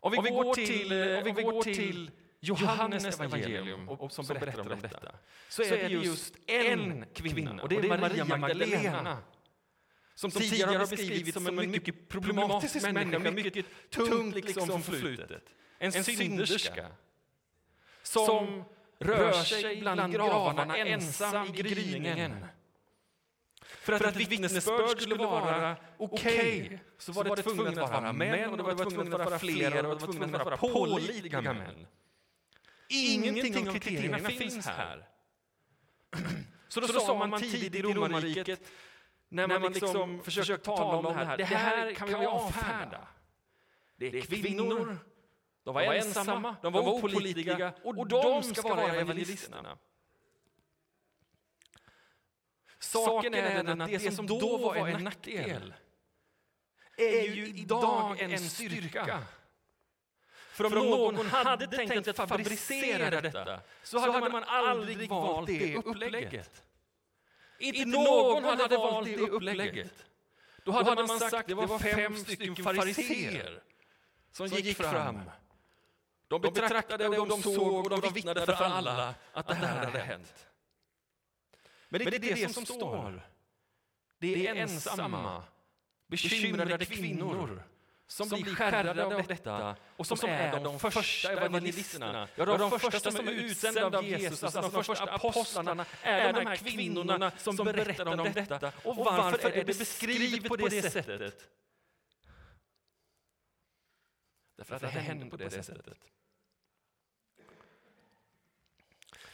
Om 0.00 0.12
vi 0.12 0.30
går 0.30 0.54
till, 0.54 0.92
om 0.92 1.34
vi 1.34 1.42
går 1.42 1.62
till 1.62 2.10
Johannes 2.40 3.20
evangelium, 3.20 3.88
och, 3.88 4.12
som 4.12 4.26
berättar 4.26 4.72
om 4.72 4.80
detta, 4.80 5.12
så 5.48 5.62
är 5.62 5.70
det 5.70 5.88
just 5.88 6.34
en 6.46 7.04
kvinna, 7.14 7.62
och 7.62 7.68
det 7.68 7.76
är 7.76 7.98
Maria 7.98 8.24
Magdalena, 8.24 9.18
som 10.14 10.30
tidigare 10.30 10.78
har 10.78 10.86
beskrivits 10.86 11.32
som 11.32 11.58
en 11.58 11.70
mycket 11.70 12.08
problematisk 12.08 12.92
människa, 12.92 13.30
mycket 13.30 13.66
tungt 13.90 14.34
liksom, 14.34 14.62
liksom 14.62 14.82
förflutet. 14.82 15.42
En 15.78 15.92
synderska 15.92 16.86
som 18.02 18.64
rör 18.98 19.32
sig 19.32 19.80
bland 19.80 20.12
gravarna 20.12 20.76
ensam 20.76 21.46
i 21.46 21.50
gryningen. 21.50 22.46
För 23.62 23.92
att, 23.92 24.02
för 24.02 24.08
att 24.08 24.16
ett 24.16 24.30
vittnesbörd 24.30 25.00
skulle 25.00 25.14
vara 25.14 25.76
okej 25.98 26.62
okay, 26.62 26.78
så 26.98 27.12
var 27.12 27.24
det 27.24 27.42
tvunget 27.42 27.78
att 27.78 27.90
vara 27.90 28.12
män, 28.12 28.50
och 28.50 28.56
det 28.56 28.62
var 28.62 28.90
tvunget 28.90 29.14
att 29.14 29.24
vara 29.24 29.38
fler, 29.38 29.76
och 29.76 29.82
det 29.82 30.06
var 30.06 30.12
tvunget 30.12 30.34
att 30.34 30.44
vara 30.44 30.56
pålitliga 30.56 31.40
män. 31.40 31.86
Ingenting 32.90 33.68
av 33.68 33.72
kriterierna 33.72 34.18
finns 34.18 34.66
här. 34.66 35.08
Så 36.68 36.80
då, 36.80 36.86
så 36.86 36.92
då 36.92 37.00
sa 37.00 37.26
man 37.26 37.40
tidigt 37.40 37.74
i 37.74 37.82
romarriket, 37.82 38.60
när 39.28 39.46
man 39.48 39.62
liksom, 39.62 39.88
liksom 39.88 40.22
försökte 40.22 40.56
tala 40.56 40.98
om 40.98 41.04
det 41.04 41.24
här, 41.24 41.36
det 41.36 41.44
här 41.44 41.94
kan 41.94 42.08
vi 42.08 42.14
avfärda. 42.14 43.08
Det 43.96 44.06
är 44.06 44.20
kvinnor, 44.20 44.98
de 45.64 45.74
var 45.74 45.82
ensamma, 45.82 46.56
de 46.62 46.72
var 46.72 46.82
opolitliga 46.82 47.72
och 47.84 48.06
de 48.06 48.42
ska 48.42 48.74
vara 48.74 48.94
evangelisterna. 48.94 49.78
Saken 52.78 53.34
är 53.34 53.64
den 53.64 53.80
att 53.80 53.90
det 53.90 54.14
som 54.14 54.26
då 54.26 54.56
var 54.56 54.76
en 54.76 55.04
nackdel 55.04 55.74
är 56.96 57.22
ju 57.22 57.46
idag 57.46 58.20
en 58.20 58.38
styrka. 58.38 59.26
För 60.68 60.78
om, 60.78 61.14
någon 61.14 61.26
hade 61.26 61.66
tänkt 61.66 62.08
att 62.08 62.28
fabricera 62.28 63.20
detta 63.20 63.60
så 63.82 63.98
hade 63.98 64.30
man 64.30 64.44
aldrig 64.44 65.08
valt 65.08 65.46
det 65.46 65.76
upplägget. 65.76 66.62
Inte 67.58 67.84
någon 67.84 68.44
hade 68.44 68.76
valt 68.76 69.06
det 69.06 69.16
upplägget. 69.16 70.06
Då 70.64 70.72
hade 70.72 71.06
man 71.06 71.18
sagt 71.18 71.34
att 71.34 71.46
det 71.46 71.54
var 71.54 71.78
fem 71.78 72.16
stycken 72.16 72.56
fariseer 72.56 73.62
som 74.32 74.46
gick 74.46 74.76
fram. 74.76 75.20
De 76.28 76.40
betraktade 76.40 77.08
och 77.08 77.28
de 77.28 77.42
såg 77.42 77.92
och 77.92 78.00
de 78.00 78.12
vittnade 78.12 78.46
för 78.46 78.52
alla 78.52 79.14
att 79.32 79.46
det 79.46 79.54
här 79.54 79.84
hade 79.84 79.98
hänt. 79.98 80.46
Men 81.88 81.98
det 81.98 82.06
är 82.06 82.14
inte 82.14 82.34
det 82.34 82.54
som 82.54 82.66
står. 82.66 83.22
Det 84.18 84.46
är 84.46 84.54
ensamma, 84.54 85.42
bekymrade 86.06 86.84
kvinnor 86.84 87.62
som, 88.10 88.28
som 88.28 88.40
blir 88.40 88.54
skärrade 88.54 89.04
av 89.04 89.26
detta 89.26 89.76
och 89.96 90.06
som, 90.06 90.16
som 90.16 90.30
är 90.30 90.60
de 90.60 90.78
första 90.78 91.32
evangelisterna. 91.32 92.28
Ja, 92.36 92.44
de, 92.44 92.58
de 92.58 92.80
första 92.80 93.10
som 93.10 93.28
är 93.28 93.32
utsända 93.32 93.98
av 93.98 94.04
Jesus, 94.04 94.44
alltså 94.44 94.60
de 94.60 94.84
första 94.84 95.04
apostlarna, 95.04 95.86
är 96.02 96.32
de 96.32 96.46
här 96.46 96.56
kvinnorna 96.56 97.32
som 97.36 97.56
berättar 97.56 98.06
om 98.06 98.32
detta. 98.32 98.72
Och 98.84 98.96
varför 98.96 99.50
är 99.50 99.64
det 99.64 99.78
beskrivet 99.78 100.48
på 100.48 100.56
det 100.56 100.82
sättet? 100.82 101.48
Därför 104.56 104.74
att 104.74 104.82
det 104.82 104.88
händer 104.88 105.30
på 105.30 105.36
det 105.36 105.50
sättet. 105.50 105.86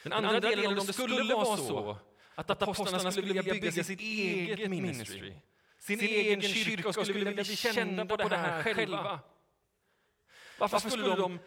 Den 0.03 0.13
andra 0.13 0.39
delen, 0.39 0.79
om 0.79 0.85
det 0.85 0.93
skulle 0.93 1.33
vara 1.33 1.57
så 1.57 1.97
att 2.35 2.61
apostlarna 2.61 3.11
skulle 3.11 3.27
vilja 3.27 3.43
bygga 3.43 3.83
sitt 3.83 3.99
eget 3.99 4.69
ministry, 4.69 5.33
sin 5.87 5.99
egen 5.99 6.41
kyrka 6.41 6.87
och 6.87 6.93
skulle 6.93 7.13
vilja 7.13 7.43
bli 7.43 7.55
kända 7.55 8.05
på 8.05 8.15
det 8.15 8.37
här 8.37 8.63
själva. 8.63 9.19
Varför 10.59 10.89
skulle 10.89 11.15
de 11.15 11.39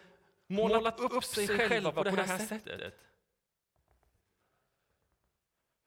målat 0.47 0.99
upp 0.99 1.23
sig 1.23 1.47
själva 1.47 1.91
på 1.91 2.03
det 2.03 2.11
här 2.11 2.37
sättet? 2.37 2.93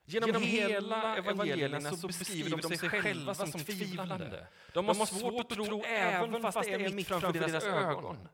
Genom 0.06 0.42
hela 0.42 1.16
evangelierna 1.16 1.96
så 1.96 2.06
beskriver 2.06 2.56
de 2.56 2.76
sig 2.76 2.88
själva 2.88 3.34
som 3.34 3.52
tvivlande. 3.52 4.46
De 4.73 4.88
har 4.88 5.06
svårt 5.06 5.52
att 5.52 5.66
tro 5.66 5.82
även 5.84 6.42
fast 6.42 6.62
det 6.62 6.75
är 6.75 6.92
mitt 6.92 7.08
framför 7.08 7.32
deras 7.32 7.64
ögon. 7.64 8.28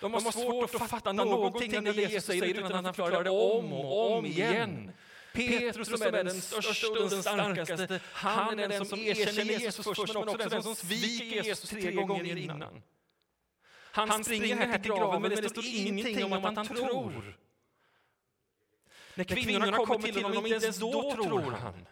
De 0.00 0.14
har 0.14 0.20
svårt 0.20 0.74
att 0.74 0.90
fatta 0.90 1.12
någonting 1.12 1.82
när 1.84 1.92
Jesus 1.92 2.24
säger 2.24 2.44
utan 2.44 2.86
att 2.86 2.96
förklara 2.96 3.22
det 3.22 3.30
om 3.30 3.72
och 3.72 4.16
om 4.16 4.26
igen. 4.26 4.92
Petrus 5.46 5.88
som 5.88 6.02
är 6.02 6.12
den 6.12 6.40
största 6.40 6.88
och 6.88 7.10
den 7.10 7.22
starkaste, 7.22 8.00
han 8.12 8.58
är 8.58 8.68
den 8.68 8.86
som 8.86 8.98
erkänner 8.98 9.44
Jesus 9.44 9.84
först 9.84 10.14
men 10.14 10.28
också 10.28 10.48
den 10.48 10.62
som 10.62 10.74
sviker 10.74 11.44
Jesus 11.44 11.70
tre 11.70 11.92
gånger 11.92 12.36
innan. 12.36 12.82
Han 13.92 14.24
springer 14.24 14.56
här 14.56 14.78
till 14.78 14.92
graven 14.92 15.22
men 15.22 15.42
det 15.42 15.48
står 15.48 15.64
ingenting 15.66 16.24
om 16.24 16.32
att 16.32 16.56
han 16.56 16.66
tror. 16.66 17.38
När 19.14 19.24
kvinnorna 19.24 19.76
kommer 19.76 20.12
till 20.12 20.24
honom, 20.24 20.46
inte 20.46 20.64
ens 20.64 20.78
då 20.78 21.12
tror 21.12 21.50
han. 21.50 21.86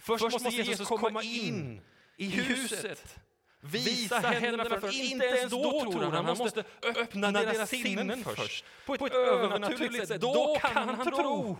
Först 0.00 0.22
måste 0.22 0.48
Jesus 0.48 0.88
komma 0.88 1.22
in 1.22 1.80
i 2.16 2.26
huset, 2.26 3.16
visa 3.60 4.18
händerna 4.18 4.64
framför 4.64 5.00
Inte 5.12 5.26
ens 5.26 5.50
då 5.50 5.80
tror 5.80 6.02
han. 6.02 6.24
Han 6.24 6.36
måste 6.38 6.64
öppna 6.82 7.32
deras 7.32 7.70
sinnen 7.70 8.24
först. 8.24 8.64
På 8.86 8.94
ett 8.94 9.12
övernaturligt 9.12 10.08
sätt. 10.08 10.20
Då 10.20 10.58
kan 10.60 10.88
han 10.88 11.04
tro. 11.06 11.58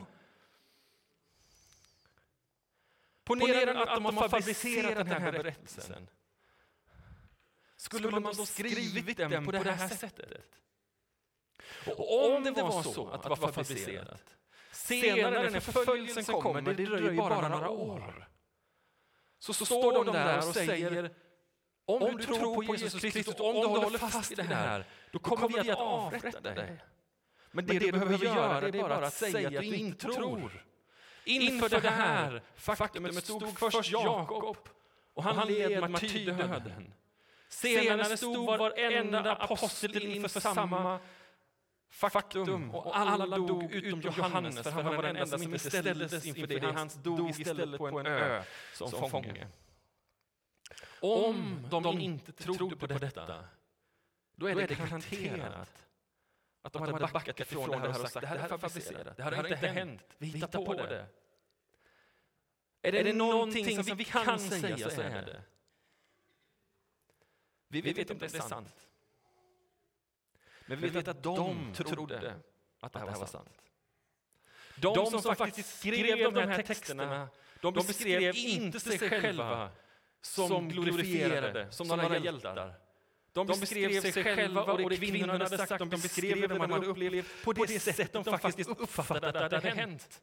Ponera 3.26 3.82
att 3.82 3.94
de 3.94 4.04
har 4.04 4.28
fabricerat 4.28 5.08
den 5.08 5.22
här 5.22 5.32
berättelsen. 5.32 6.08
Skulle 7.76 8.10
man 8.10 8.22
då 8.22 8.46
skrivit 8.46 9.16
den 9.16 9.44
på 9.44 9.52
det 9.52 9.72
här 9.72 9.88
sättet? 9.88 10.42
Och 11.86 12.36
om 12.36 12.44
det 12.44 12.62
var 12.62 12.82
så 12.82 13.08
att 13.08 13.22
det 13.22 13.28
var 13.28 13.36
fabricerat, 13.36 14.22
senare 14.72 15.50
när 15.50 15.60
förföljelsen 15.60 16.24
kommer, 16.24 16.62
det 16.62 16.86
dröjer 16.86 17.16
bara 17.16 17.48
några 17.48 17.70
år, 17.70 18.28
så 19.38 19.52
står 19.52 20.04
de 20.04 20.12
där 20.12 20.48
och 20.48 20.54
säger 20.54 21.10
om 21.84 22.16
du 22.16 22.24
tror 22.24 22.66
på 22.66 22.74
Jesus 22.74 23.00
Kristus, 23.00 23.34
om 23.38 23.54
du 23.54 23.66
håller 23.66 23.98
fast 23.98 24.32
i 24.32 24.34
det 24.34 24.42
här, 24.42 24.84
då 25.12 25.18
kommer 25.18 25.62
vi 25.62 25.70
att 25.70 25.78
avrätta 25.78 26.40
dig. 26.40 26.82
Men 27.50 27.66
det 27.66 27.78
du 27.78 27.92
behöver 27.92 28.24
göra 28.24 28.60
det 28.60 28.78
är 28.78 28.82
bara 28.82 29.06
att 29.06 29.14
säga 29.14 29.48
att 29.48 29.64
du 29.64 29.76
inte 29.76 30.06
tror. 30.06 30.62
Inför 31.26 31.68
det 31.68 31.90
här 31.90 32.42
faktumet 32.56 33.24
stod 33.24 33.58
först 33.58 33.90
Jakob 33.90 34.68
och 35.14 35.22
han 35.22 35.46
led 35.46 35.90
martyrdöden. 35.90 36.92
Senare 37.48 38.16
stod 38.16 38.46
varenda 38.46 39.34
apostel 39.34 40.06
inför 40.06 40.40
samma 40.40 40.98
faktum 41.90 42.74
och 42.74 42.98
alla 42.98 43.36
dog 43.36 43.72
utom 43.72 44.00
Johannes 44.00 44.62
för 44.62 44.70
han 44.70 44.84
var 44.96 45.02
den 45.02 45.16
enda 45.16 45.38
som 45.38 45.42
inte 45.42 45.70
ställdes 45.70 46.26
inför 46.26 46.46
det. 46.46 46.72
Han 46.72 46.90
dog 47.02 47.30
istället 47.30 47.78
på 47.78 47.98
en 47.98 48.06
ö 48.06 48.42
som 48.74 49.10
fånge. 49.10 49.46
Om 51.00 51.66
de 51.70 52.00
inte 52.00 52.32
trodde 52.32 52.76
på 52.76 52.86
detta, 52.86 53.44
då 54.34 54.46
är 54.46 54.54
det 54.54 54.74
garanterat 54.74 55.85
att 56.66 56.72
de 56.72 56.82
hade 56.82 57.12
backat 57.12 57.40
ifrån 57.40 57.70
det 57.70 57.78
här 57.78 57.88
och 57.88 58.10
sagt 58.10 58.20
det 58.20 58.26
här 58.26 58.38
är 58.38 58.58
fabricerat, 58.58 59.16
det 59.16 59.22
här 59.22 59.32
har 59.32 59.46
inte 59.46 59.66
hänt, 59.66 60.02
vi 60.18 60.26
hittar 60.26 60.64
på 60.64 60.74
det. 60.74 61.06
Är 62.82 62.92
det, 62.92 62.98
är 62.98 63.04
det 63.04 63.12
någonting 63.12 63.84
som 63.84 63.96
vi 63.96 64.04
kan 64.04 64.38
säga 64.38 64.90
så 64.90 65.00
är 65.00 65.22
det. 65.22 65.42
Vi 67.68 67.80
vet 67.80 67.98
inte 67.98 68.12
om 68.12 68.18
det 68.18 68.34
är 68.34 68.40
sant. 68.40 68.88
Men 70.66 70.78
vi 70.78 70.88
vet 70.88 71.08
att 71.08 71.22
de 71.22 71.74
trodde 71.74 72.34
att 72.80 72.92
det 72.92 72.98
här 72.98 73.06
var 73.06 73.26
sant. 73.26 73.62
De 74.76 75.06
som 75.06 75.36
faktiskt 75.36 75.78
skrev 75.78 76.32
de 76.32 76.40
här 76.40 76.62
texterna, 76.62 77.28
de 77.60 77.74
beskrev 77.74 78.36
inte 78.36 78.80
sig 78.80 78.98
själva 78.98 79.70
som 80.20 80.68
glorifierade, 80.68 81.72
som 81.72 81.88
några 81.88 82.18
hjältar. 82.18 82.85
De 83.44 83.46
beskrev 83.60 84.00
sig 84.00 84.24
själva 84.24 84.62
och 84.62 84.90
det 84.90 84.96
kvinnorna 84.96 85.32
hade 85.32 85.66
sagt, 85.66 85.78
de 85.78 85.88
beskrev 85.90 86.40
det 86.40 86.46
de 86.46 86.60
hade 86.60 86.86
upplevt 86.86 87.44
på 87.44 87.52
det 87.52 87.80
sätt 87.80 88.12
de 88.12 88.24
faktiskt 88.24 88.70
uppfattade 88.70 89.28
att 89.28 89.50
det 89.50 89.56
hade 89.56 89.70
hänt. 89.70 90.20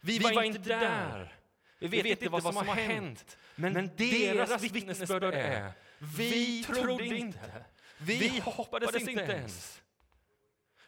Vi 0.00 0.18
var 0.18 0.42
inte 0.42 0.58
där. 0.58 1.34
Vi 1.78 1.88
vet 1.88 2.06
inte 2.06 2.28
vad 2.28 2.42
som 2.42 2.56
har 2.56 2.74
hänt. 2.74 3.36
Men 3.54 3.90
deras 3.96 4.62
vittnesbörd 4.62 5.24
är, 5.24 5.72
vi 5.98 6.64
trodde 6.64 7.04
inte. 7.04 7.64
Vi 7.98 8.42
hoppades 8.44 9.08
inte 9.08 9.22
ens. 9.22 9.80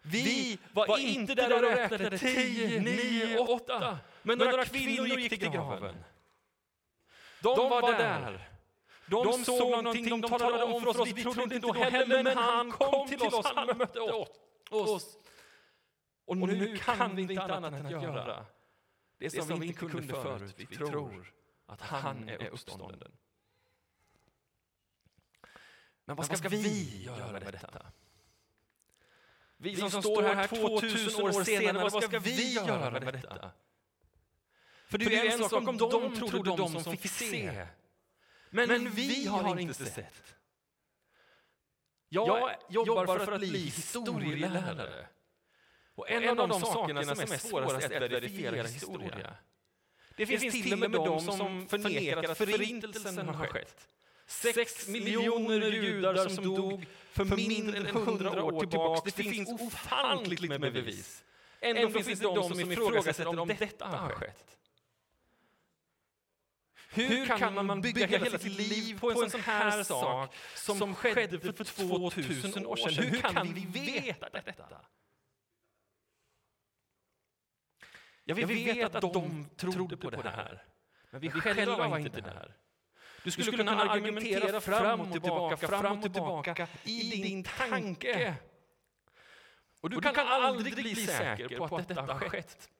Vi 0.02 0.58
var 0.72 0.98
inte 0.98 1.34
där 1.34 1.54
och 1.54 1.76
räknade 1.76 2.18
tio, 2.18 2.80
nio, 2.80 3.38
åtta. 3.38 3.98
Men 4.22 4.38
några 4.38 4.64
kvinnor 4.64 5.06
gick 5.06 5.38
till 5.38 5.50
graven. 5.50 6.04
De 7.40 7.70
var 7.70 7.92
där. 7.92 8.48
De 9.08 9.44
såg 9.44 9.70
någonting, 9.70 10.20
de 10.20 10.22
talade 10.22 10.64
om 10.64 10.82
för 10.82 11.00
oss, 11.00 11.08
vi 11.08 11.22
trodde 11.22 11.42
inte 11.42 11.58
då 11.58 11.72
heller, 11.72 12.22
men 12.22 12.36
han 12.36 12.72
kom 12.72 13.08
till 13.08 13.22
oss, 13.22 13.46
han 13.54 13.78
mötte 13.78 14.00
oss. 14.70 15.18
Och 16.24 16.36
nu 16.36 16.76
kan 16.76 17.16
vi 17.16 17.22
inte 17.22 17.42
annat 17.42 17.72
än 17.72 17.86
att 17.86 17.92
göra 17.92 18.46
det 19.18 19.30
som 19.30 19.60
vi 19.60 19.66
inte 19.66 19.86
kunde 19.86 20.14
förut. 20.14 20.54
Vi 20.56 20.66
tror 20.66 21.32
att 21.66 21.80
han 21.80 22.28
är 22.28 22.48
uppstånden. 22.48 23.12
Men 26.04 26.16
vad 26.16 26.26
ska, 26.26 26.32
vad 26.32 26.38
ska 26.38 26.48
vi 26.48 27.02
göra 27.02 27.32
med 27.32 27.42
detta? 27.42 27.86
Vi 29.56 29.76
som, 29.76 29.90
som 29.90 30.02
står 30.02 30.22
här 30.22 30.46
2000 30.46 31.24
år 31.24 31.44
senare, 31.44 31.88
vad 31.90 32.04
ska 32.04 32.18
vi 32.18 32.54
göra 32.54 32.90
med 32.90 33.02
detta? 33.02 33.50
För 34.86 34.98
det 34.98 35.04
är 35.04 35.24
ju 35.24 35.30
en 35.30 35.48
sak 35.48 35.68
om 35.68 35.76
de 35.76 36.16
trodde 36.16 36.56
de 36.56 36.82
som 36.82 36.96
fick 36.96 37.10
se. 37.10 37.66
Men, 38.50 38.68
men 38.68 38.90
vi 38.90 39.26
har 39.26 39.58
inte 39.58 39.74
sett. 39.74 40.34
Jag 42.08 42.54
jobbar 42.68 43.18
för 43.18 43.32
att 43.32 43.40
bli 43.40 43.58
historielärare. 43.58 45.06
Och 45.94 46.10
en, 46.10 46.22
en 46.22 46.40
av 46.40 46.48
de 46.48 46.60
sakerna 46.60 47.02
som 47.02 47.20
är 47.20 47.38
svårast 47.38 47.90
är 47.90 48.00
att 48.00 48.10
verifiera 48.10 48.66
historia. 48.66 49.36
Det 50.16 50.26
finns 50.26 50.52
till 50.52 50.72
och 50.72 50.78
med 50.78 50.90
de 50.90 51.20
som 51.20 51.68
förnekar 51.68 52.30
att 52.30 52.38
förintelsen 52.38 53.28
har 53.28 53.46
skett. 53.46 53.88
Sex 54.26 54.88
miljoner 54.88 55.60
judar 55.60 56.28
som 56.28 56.54
dog 56.56 56.86
för 57.12 57.24
mindre 57.24 57.78
än 57.78 57.86
hundra 57.86 58.44
år 58.44 58.60
tillbaka. 58.60 59.10
Det 59.16 59.22
finns 59.22 59.60
ofantligt 59.60 60.48
med 60.48 60.60
bevis. 60.60 61.24
Ändå 61.60 61.90
finns 61.90 62.20
det 62.20 62.24
de 62.24 62.48
som 62.48 62.72
ifrågasätter 62.72 63.38
om 63.38 63.48
detta 63.48 63.86
har 63.86 64.10
skett. 64.10 64.57
Hur 66.90 67.26
kan 67.26 67.66
man 67.66 67.80
bygga 67.80 68.06
hela 68.06 68.38
sitt 68.38 68.58
liv 68.58 68.98
på 69.00 69.22
en 69.22 69.30
sån 69.30 69.40
här 69.40 69.82
sak 69.82 70.34
som 70.54 70.94
skedde 70.94 71.40
för 71.40 71.64
2000 71.64 72.66
år 72.66 72.76
sedan? 72.76 73.04
Hur 73.04 73.20
kan 73.20 73.54
vi 73.54 73.66
veta 73.66 74.28
detta? 74.28 74.64
Ja, 78.24 78.34
vi 78.34 78.44
vet 78.44 78.94
att 78.94 79.12
de 79.12 79.48
trodde 79.56 79.96
på 79.96 80.10
det 80.10 80.30
här, 80.30 80.62
men 81.10 81.20
vi 81.20 81.30
själva 81.30 81.88
var 81.88 81.98
inte 81.98 82.20
där. 82.20 82.56
Du 83.24 83.30
skulle, 83.30 83.44
skulle 83.44 83.58
kunna 83.58 83.82
argumentera 83.82 84.60
fram 84.60 85.00
och 85.00 85.12
tillbaka, 85.12 85.56
fram 85.56 85.96
och 85.96 86.02
tillbaka 86.02 86.68
i 86.84 87.00
din 87.22 87.44
tanke. 87.44 88.34
Och 89.80 89.90
du, 89.90 89.96
och 89.96 90.02
du 90.02 90.12
kan 90.12 90.28
aldrig 90.28 90.74
bli 90.74 90.96
säker 90.96 91.58
på 91.58 91.76
att 91.76 91.88
detta 91.88 92.02
har 92.02 92.28
skett. 92.28 92.70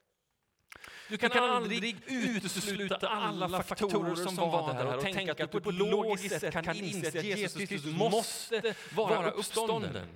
Du 1.09 1.17
kan, 1.17 1.31
kan 1.31 1.51
aldrig 1.51 1.97
utesluta 2.07 3.09
alla 3.09 3.63
faktorer 3.63 4.15
som 4.15 4.37
var 4.37 4.75
där 4.75 4.97
och 4.97 5.03
tänka 5.03 5.33
att 5.33 5.53
du 5.53 5.61
på 5.61 5.71
ett 5.71 5.75
logiskt 5.75 6.41
sätt 6.41 6.65
kan 6.65 6.77
inse 6.77 7.09
att 7.09 7.25
Jesus 7.25 7.69
Kristus 7.69 7.97
måste 7.97 8.75
vara 8.95 9.31
uppstånden. 9.31 10.09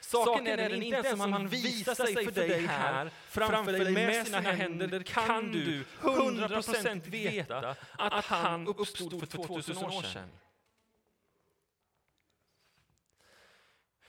Saken 0.00 0.46
är 0.46 0.56
den 0.56 0.82
inte 0.82 0.96
ens 0.96 1.20
om 1.20 1.32
han 1.32 1.48
visar 1.48 1.94
sig 1.94 2.24
för 2.24 2.32
dig 2.32 2.66
här 2.66 3.10
framför 3.28 3.72
dig 3.72 3.92
med 3.92 4.26
sina 4.26 4.40
händer 4.40 5.02
kan 5.02 5.52
du 5.52 5.84
100% 6.00 7.10
veta 7.10 7.76
att 7.96 8.24
han 8.24 8.66
uppstod 8.66 9.20
för 9.20 9.26
2000 9.26 9.76
år 9.76 10.02
sedan. 10.02 10.28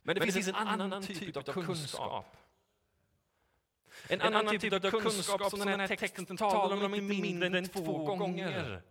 Men 0.04 0.16
det, 0.16 0.32
finns 0.32 0.48
en 0.48 0.56
annan 0.56 1.04
typ 1.04 1.38
av 1.38 1.42
kunskap. 1.42 2.47
En 4.10 4.22
annan 4.22 4.60
typ 4.60 4.74
av 4.74 4.92
kunskap 4.92 5.50
som 5.50 5.60
den 5.60 5.80
här 5.80 5.88
texten 5.88 6.38
talar 6.38 6.86
om 6.86 6.96
inte 6.96 7.22
mindre 7.22 7.58
än 7.58 7.68
två 7.68 8.16
gånger. 8.16 8.82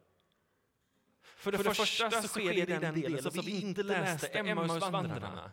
För 1.22 1.52
det 1.52 1.59
första 1.59 2.11
så 2.11 2.29
sker 2.29 2.52
det 2.52 2.61
i 2.61 2.64
den 2.64 3.00
delen 3.00 3.22
som 3.22 3.44
vi 3.44 3.61
inte 3.61 3.83
läste, 3.83 4.26
Emmausvandrarna. 4.26 5.50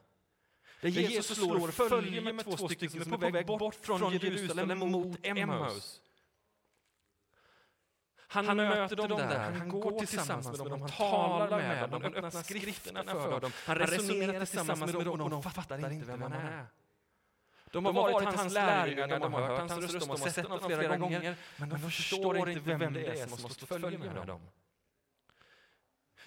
Där 0.82 0.90
Jesus 0.90 1.38
slår 1.38 1.72
följe 1.72 2.34
med 2.34 2.46
två 2.46 2.58
stycken 2.58 2.90
som 2.90 3.14
är 3.14 3.18
på 3.18 3.30
väg 3.30 3.46
bort 3.46 3.76
från 3.76 4.14
Jerusalem 4.14 4.80
mot 4.80 5.20
Emmaus. 5.24 6.02
Han, 8.28 8.48
han 8.48 8.58
möter 8.58 8.96
dem 8.96 9.10
där, 9.10 9.52
han 9.52 9.70
går 9.70 10.00
tillsammans 10.00 10.48
med 10.48 10.70
dem, 10.70 10.82
han 10.82 10.90
talar 10.90 11.58
med 11.58 11.90
dem, 11.90 12.02
han 12.04 12.16
öppnar 12.16 12.44
skrifterna 12.44 13.04
för 13.06 13.40
dem, 13.40 13.52
han 13.66 13.76
resonerar 13.78 14.46
tillsammans 14.46 14.94
med 14.94 15.06
dem 15.06 15.22
och 15.22 15.30
de 15.30 15.44
fattar 15.44 15.92
inte 15.92 16.06
vem 16.06 16.22
han 16.22 16.34
är. 16.34 16.66
De 17.74 17.86
har 17.86 17.94
varit 17.94 18.36
hans 18.36 18.54
lärjungar, 18.54 19.20
de 19.20 19.34
har 19.34 19.42
hört 19.42 19.60
hans 19.60 19.94
röst, 19.94 20.00
de 20.00 20.10
har 20.10 20.18
sett 20.18 20.48
honom 20.48 20.70
flera 20.70 20.98
gånger, 20.98 21.36
men 21.58 21.70
de 21.70 21.80
förstår 21.80 22.50
inte 22.50 22.60
vem 22.60 22.94
det 22.94 23.06
är 23.06 23.28
som 23.28 23.42
måste 23.42 23.66
följa 23.66 24.00
med 24.00 24.28
dem. 24.28 24.42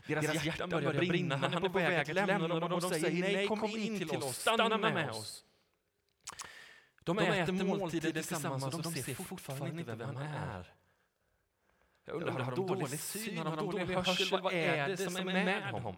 Deras 0.06 0.44
hjärtan 0.44 0.70
börjar 0.70 0.92
brinna, 0.92 1.36
han 1.36 1.54
är 1.54 1.60
på 1.60 1.68
väg 1.68 2.10
att 2.10 2.14
lämna 2.14 2.48
dem 2.48 2.62
och 2.62 2.80
de 2.80 2.80
säger 2.80 3.20
nej, 3.20 3.46
kom 3.46 3.64
in 3.64 3.98
till 3.98 4.16
oss, 4.16 4.36
stanna 4.36 4.78
med 4.78 5.10
oss. 5.10 5.44
De 7.04 7.18
äter 7.18 7.52
måltider 7.52 8.12
tillsammans 8.12 8.74
och 8.74 8.82
de 8.82 8.92
ser 8.94 9.14
fortfarande 9.14 9.80
inte 9.80 9.94
vem 9.94 10.16
han 10.16 10.16
är. 10.16 10.72
Jag 12.04 12.16
undrar, 12.16 12.32
har 12.32 12.56
de 12.56 12.66
dålig 12.66 13.00
syn? 13.00 13.38
Har 13.38 13.56
de 13.56 13.70
dålig 13.70 13.94
hörsel? 13.94 14.40
Vad 14.40 14.52
är 14.52 14.88
det 14.88 14.96
som 14.96 15.16
är 15.16 15.24
med 15.24 15.70
honom? 15.72 15.96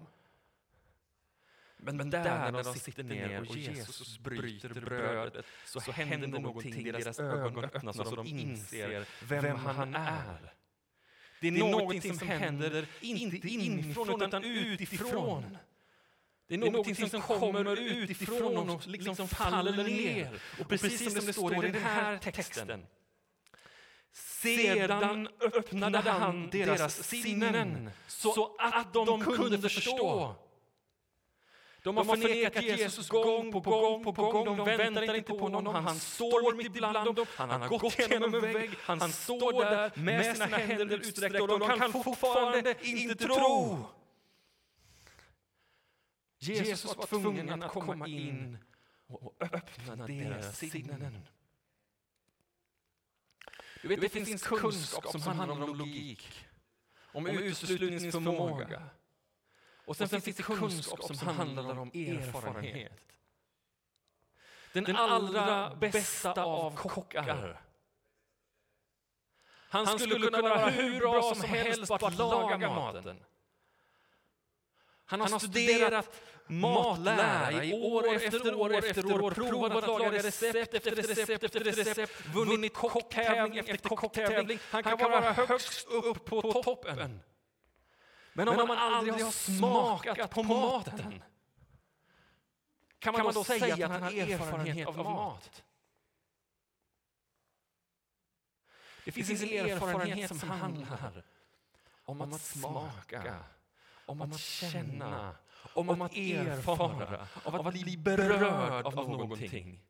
Men, 1.81 1.97
men 1.97 2.11
där 2.11 2.53
när 2.53 2.63
de 2.63 2.75
sitter 2.75 3.03
ner 3.03 3.41
och 3.41 3.57
Jesus 3.57 4.19
bryter 4.19 4.69
brödet 4.69 5.47
så, 5.65 5.81
så 5.81 5.93
händer 5.93 6.29
någonting, 6.29 6.93
deras 6.93 7.19
ögon 7.19 7.65
öppnas 7.65 7.99
och 7.99 8.17
de 8.17 8.27
inser 8.27 9.07
vem 9.29 9.57
han 9.57 9.95
är. 9.95 10.53
Det 11.41 11.49
är 11.49 11.53
någonting 11.53 12.19
som 12.19 12.29
händer, 12.29 12.87
inte 13.01 13.49
inifrån 13.49 14.23
utan 14.23 14.45
utifrån. 14.45 15.59
Det 16.47 16.55
är 16.55 16.59
någonting 16.59 17.09
som 17.09 17.21
kommer 17.21 17.79
utifrån 17.79 18.71
och 18.71 18.87
liksom 18.87 19.29
faller 19.29 19.85
ner. 19.85 20.41
Och 20.61 20.69
precis 20.69 21.05
som 21.05 21.27
det 21.27 21.33
står 21.33 21.65
i 21.65 21.71
den 21.71 21.83
här 21.83 22.19
texten 22.19 22.87
sedan 24.13 25.29
öppnade 25.41 26.11
han 26.11 26.51
deras 26.51 27.05
sinnen 27.05 27.91
så 28.07 28.57
att 28.59 28.93
de 28.93 29.21
kunde 29.21 29.59
förstå. 29.59 30.35
De 31.83 31.97
har 31.97 32.05
förnekat 32.05 32.65
Jesus 32.65 33.09
gång 33.09 33.53
på 33.53 33.61
gång 33.61 34.05
på 34.05 34.13
gång. 34.13 34.57
De 34.57 34.65
väntar 34.65 35.15
inte 35.15 35.33
på 35.33 35.39
honom. 35.39 35.75
Han 35.75 36.01
står 36.01 36.55
mitt 36.55 36.67
ibland 36.67 37.17
dem. 37.17 37.27
Han 37.37 37.63
har 37.63 37.69
gått 37.69 37.99
genom 37.99 38.35
en 38.35 38.41
vägg. 38.41 38.71
Han 38.81 39.13
står 39.13 39.65
där 39.65 39.93
med 39.95 40.37
sina 40.37 40.57
händer 40.57 40.97
utsträckta 40.97 41.43
och 41.43 41.49
de 41.49 41.79
kan 41.79 41.93
fortfarande 41.93 42.75
inte 42.83 43.15
tro. 43.15 43.85
Jesus 46.39 46.97
var 46.97 47.07
tvungen 47.07 47.63
att 47.63 47.73
komma 47.73 48.07
in 48.07 48.59
och 49.07 49.35
öppna 49.41 50.07
deras 50.07 50.59
sinnen. 50.59 51.23
Du 53.83 53.89
vet, 53.89 54.01
det, 54.01 54.07
det 54.07 54.25
finns 54.27 54.43
kunskap 54.43 55.21
som 55.21 55.23
handlar 55.23 55.63
om 55.63 55.77
logik, 55.77 56.47
om 57.13 57.27
uteslutningsförmåga. 57.27 58.83
Och 59.89 59.97
sen, 59.97 60.09
sen 60.09 60.21
finns 60.21 60.37
det 60.37 60.43
kunskap 60.43 61.17
som 61.17 61.29
handlar 61.29 61.79
om 61.79 61.89
erfarenhet. 61.89 62.93
Den, 64.73 64.85
Den 64.85 64.97
allra 64.97 65.75
bästa 65.75 66.45
av 66.45 66.77
kockar. 66.77 67.59
Han 69.69 69.87
skulle, 69.87 69.91
Han 69.91 69.99
skulle 69.99 70.27
kunna 70.27 70.43
vara 70.43 70.71
hur 70.71 71.01
bra 71.01 71.35
som 71.35 71.45
helst 71.45 71.89
på 71.89 72.07
att 72.07 72.19
laga 72.19 72.71
maten. 72.71 73.25
Han 75.05 75.21
har 75.21 75.39
studerat 75.39 76.21
matlära 76.47 77.65
i 77.65 77.73
år 77.73 78.15
efter 78.15 78.55
år 78.55 78.75
efter 78.75 79.23
år, 79.23 79.31
provat 79.31 79.73
att 79.73 79.87
laga 79.87 80.13
recept 80.13 80.75
efter 80.75 80.91
recept 80.91 81.45
efter 81.45 81.61
recept, 81.61 82.27
vunnit 82.35 82.75
kocktävling 82.75 83.59
efter 83.59 83.89
kocktävling. 83.89 84.59
Han 84.71 84.83
kan 84.83 84.99
vara 84.99 85.33
högst 85.33 85.89
upp 85.89 86.25
på 86.25 86.63
toppen. 86.63 87.21
Men 88.39 88.49
om 88.49 88.69
man 88.69 88.79
aldrig 88.79 89.25
har 89.25 89.31
smakat 89.31 90.31
på 90.31 90.43
maten, 90.43 91.23
kan 92.99 93.13
man 93.13 93.35
då 93.35 93.45
säga 93.45 93.87
att 93.87 93.93
han 93.93 94.03
har 94.03 94.13
erfarenhet 94.13 94.89
av 94.89 94.97
mat? 94.97 95.63
Det 99.05 99.13
finns 99.13 99.43
en 99.43 99.49
erfarenhet 99.49 100.29
som 100.29 100.51
handlar 100.51 101.25
om 102.05 102.21
att 102.21 102.41
smaka, 102.41 103.35
om 104.07 104.23
att 104.23 104.39
känna, 104.41 105.35
om, 105.75 105.89
om 105.89 106.03
att 106.03 106.17
erfara, 106.17 107.27
av 107.45 107.67
att 107.67 107.73
bli 107.73 107.97
berörd 107.97 108.87
av 108.87 108.95
någonting. 108.95 109.81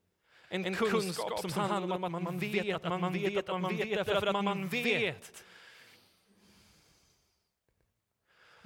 En, 0.48 0.64
en 0.64 0.74
kunskap 0.74 1.40
som 1.40 1.52
handlar 1.52 1.96
om 1.96 2.04
att 2.04 2.22
man 2.22 2.38
vet 2.38 2.84
att 2.84 3.00
man 3.00 3.12
vet 3.12 3.48
att 3.48 3.61
man 3.61 3.76
vet 3.76 4.06
därför 4.06 4.26
att 4.26 4.44
man 4.44 4.68
vet. 4.68 5.44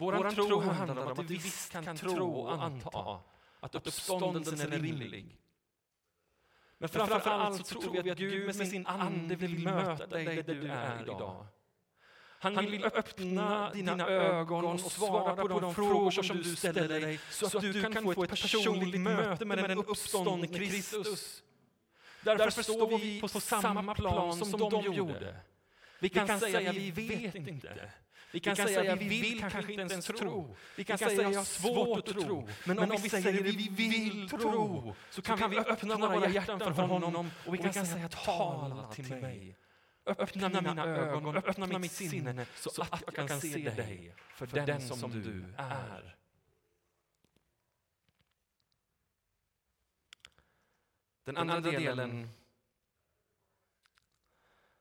Vår 0.03 0.31
tro 0.31 0.61
handlar 0.61 1.07
om 1.07 1.13
att 1.13 1.31
vi 1.31 1.37
visst 1.37 1.73
kan 1.73 1.97
tro 1.97 2.35
och 2.35 2.63
anta 2.63 3.21
att 3.61 3.75
uppståndelsen 3.75 4.73
är 4.73 4.79
rimlig. 4.79 5.39
Men 6.79 6.89
framför 6.89 7.31
allt 7.31 7.67
så 7.67 7.81
tror 7.81 8.03
vi 8.03 8.11
att 8.11 8.19
Gud 8.19 8.57
med 8.57 8.69
sin 8.69 8.87
ande 8.87 9.37
vill 9.37 9.59
möta 9.59 10.07
dig 10.07 10.43
där 10.43 10.55
du 10.55 10.69
är 10.69 11.03
idag. 11.03 11.47
Han 12.39 12.57
vill 12.57 12.85
öppna 12.85 13.71
dina 13.71 14.09
ögon 14.09 14.65
och 14.65 14.81
svara 14.81 15.37
på 15.37 15.49
de 15.49 15.75
frågor 15.75 16.11
som 16.11 16.37
du 16.37 16.57
ställer 16.57 16.89
dig 16.89 17.21
så 17.31 17.47
att 17.47 17.63
du 17.63 17.83
kan 17.83 18.15
få 18.15 18.23
ett 18.23 18.31
personligt 18.31 19.01
möte 19.01 19.45
med 19.45 19.59
den 19.59 19.79
uppståndne 19.79 20.47
Kristus. 20.47 21.43
Därför 22.25 22.63
står 22.63 22.99
vi 22.99 23.21
på 23.21 23.29
samma 23.29 23.95
plan 23.95 24.37
som 24.37 24.71
de 24.71 24.83
gjorde. 24.83 25.37
Vi 25.99 26.09
kan 26.09 26.41
säga 26.41 26.71
att 26.71 26.77
vi 26.77 26.91
vet 26.91 27.35
inte. 27.35 27.91
Vi 28.33 28.41
kan 28.41 28.57
säga 28.57 28.93
att 28.93 29.01
vi 29.01 29.09
vill 29.09 29.41
kanske 29.41 29.73
inte 29.73 29.95
ens 29.95 30.07
tro. 30.07 30.57
Vi 30.77 30.85
kan 30.85 30.99
säga 30.99 31.27
att 31.27 31.33
jag 31.33 31.41
har 31.41 31.45
svårt 31.45 32.09
att 32.09 32.21
tro. 32.21 32.49
Men 32.65 32.79
om 32.79 32.91
vi 33.03 33.09
säger 33.11 33.41
att 33.41 33.47
vi 33.47 33.69
vill 33.69 34.29
tro 34.29 34.95
så 35.11 35.23
kan 35.23 35.51
vi 35.51 35.59
öppna 35.59 35.97
våra 35.97 36.29
hjärtan 36.29 36.75
för 36.75 36.83
honom 36.83 37.31
och 37.47 37.55
vi 37.55 37.59
kan 37.59 37.87
säga 37.87 38.09
tala 38.09 38.93
till 38.93 39.17
mig. 39.17 39.57
Öppna 40.07 40.49
mina 40.49 40.87
ögon, 40.87 41.37
öppna 41.37 41.79
mitt 41.79 41.93
sinne 41.93 42.47
så 42.57 42.83
att 42.83 43.03
jag 43.17 43.29
kan 43.29 43.41
se 43.41 43.71
dig 43.71 44.15
för 44.35 44.47
den 44.47 44.81
som 44.81 45.11
du 45.11 45.45
är. 45.57 46.17
Den 51.25 51.37
andra 51.37 51.61
delen, 51.61 52.29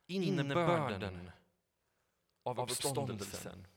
innebörden 0.08 1.32
av 2.44 2.60
uppståndelsen. 2.60 3.68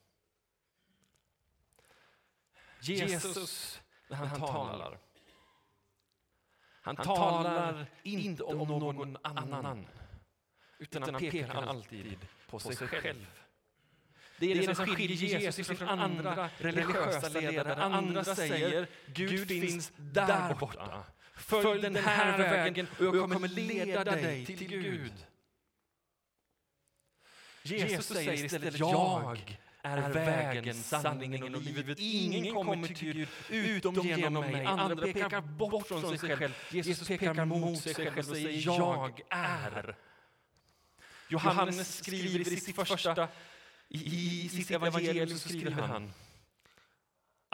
Jesus, 2.80 3.80
när 4.08 4.16
han 4.16 4.40
talar, 4.40 4.98
han 6.82 6.96
talar 6.96 7.86
inte 8.02 8.42
om 8.42 8.68
någon 8.68 9.16
annan 9.22 9.86
utan 10.78 11.02
han 11.02 11.20
pekar 11.20 11.62
alltid 11.62 12.18
på 12.50 12.58
sig 12.58 12.76
själv. 12.76 13.26
Det 14.38 14.52
är 14.52 14.66
det 14.66 14.74
som 14.74 14.86
skiljer 14.86 15.40
Jesus 15.40 15.66
från 15.66 15.88
andra 15.88 16.50
religiösa 16.58 17.28
ledare. 17.28 17.74
Andra 17.74 18.24
säger 18.24 18.88
Gud 19.06 19.48
finns 19.48 19.92
där 19.96 20.54
borta. 20.54 21.04
Följ 21.34 21.82
den 21.82 21.96
här 21.96 22.38
vägen 22.38 22.86
och 22.98 23.04
jag 23.04 23.32
kommer 23.32 23.48
leda 23.48 24.04
dig 24.04 24.46
till 24.46 24.68
Gud. 24.68 25.26
Jesus 27.64 28.06
säger 28.06 28.44
istället 28.44 28.78
jag 28.78 29.38
är 29.82 30.10
vägen, 30.10 30.74
sanningen 30.74 31.54
och 31.54 31.62
livet. 31.62 31.98
Ingen 32.00 32.54
kommer 32.54 32.86
till 32.86 32.96
Gud 32.96 33.28
utom 33.48 33.94
genom 33.94 34.44
mig. 34.44 34.64
Andra 34.64 35.06
pekar 35.06 35.40
bort 35.40 35.86
från 35.86 36.18
sig 36.18 36.36
själv. 36.36 36.54
Jesus 36.70 37.08
pekar 37.08 37.44
mot 37.44 37.78
sig 37.78 37.94
själv 37.94 38.18
och 38.18 38.24
säger 38.24 38.66
jag 38.66 39.20
är. 39.30 39.96
Johannes 41.28 41.96
skriver 41.96 42.40
i 42.40 42.44
sitt 42.44 42.76
första, 42.76 43.28
i, 43.88 44.48
sitt 44.48 44.70
evangelium 44.70 45.28
så 45.28 45.48
skriver 45.48 45.82
han 45.82 46.12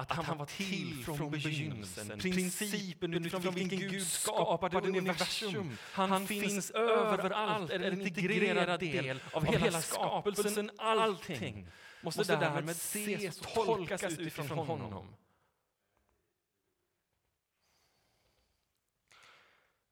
att 0.01 0.11
han 0.11 0.39
var 0.39 0.47
till 0.47 1.05
från 1.05 1.31
begynnelsen, 1.31 2.19
principen 2.19 3.15
utifrån 3.15 3.55
vilken 3.55 3.79
Gud 3.79 4.07
skapade 4.07 4.79
universum. 4.79 5.77
Han 5.93 6.27
finns 6.27 6.71
överallt, 6.71 7.71
är 7.71 7.81
en 7.81 8.01
integrerad 8.01 8.81
del 8.81 9.21
av 9.33 9.45
hela 9.45 9.83
skapelsen. 9.83 10.71
Allting 10.79 11.67
måste 12.03 12.37
därmed 12.37 12.71
ses 12.71 13.41
och 13.41 13.47
tolkas 13.47 14.19
utifrån 14.19 14.59
honom. 14.59 15.07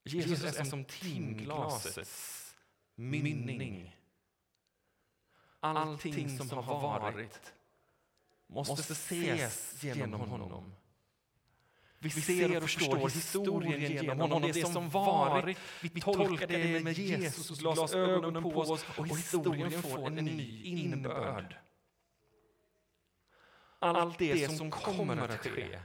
Jesus 0.04 0.44
är 0.44 0.64
som 0.64 0.84
timglasets 0.84 2.54
mynning. 2.94 3.96
Allting 5.60 6.38
som 6.38 6.48
har 6.50 6.80
varit 6.80 7.52
måste 8.48 8.92
ses 8.92 9.84
genom 9.84 10.20
honom. 10.20 10.74
Vi 11.98 12.10
ser 12.10 12.56
och 12.56 12.62
förstår 12.62 13.08
historien 13.08 13.80
genom 13.80 14.20
honom, 14.20 14.42
det 14.52 14.72
som 14.72 14.90
varit. 14.90 15.58
Vi 15.80 16.00
tolkar 16.00 16.46
det 16.46 16.84
med 16.84 16.98
Jesus 16.98 17.58
glasögonen 17.58 18.42
på 18.42 18.60
oss 18.60 18.84
och 18.96 19.06
historien 19.06 19.82
får 19.82 20.06
en 20.06 20.14
ny 20.14 20.62
innebörd. 20.64 21.56
Allt 23.78 24.18
det 24.18 24.56
som 24.56 24.70
kommer 24.70 25.16
att 25.16 25.46
ske 25.46 25.78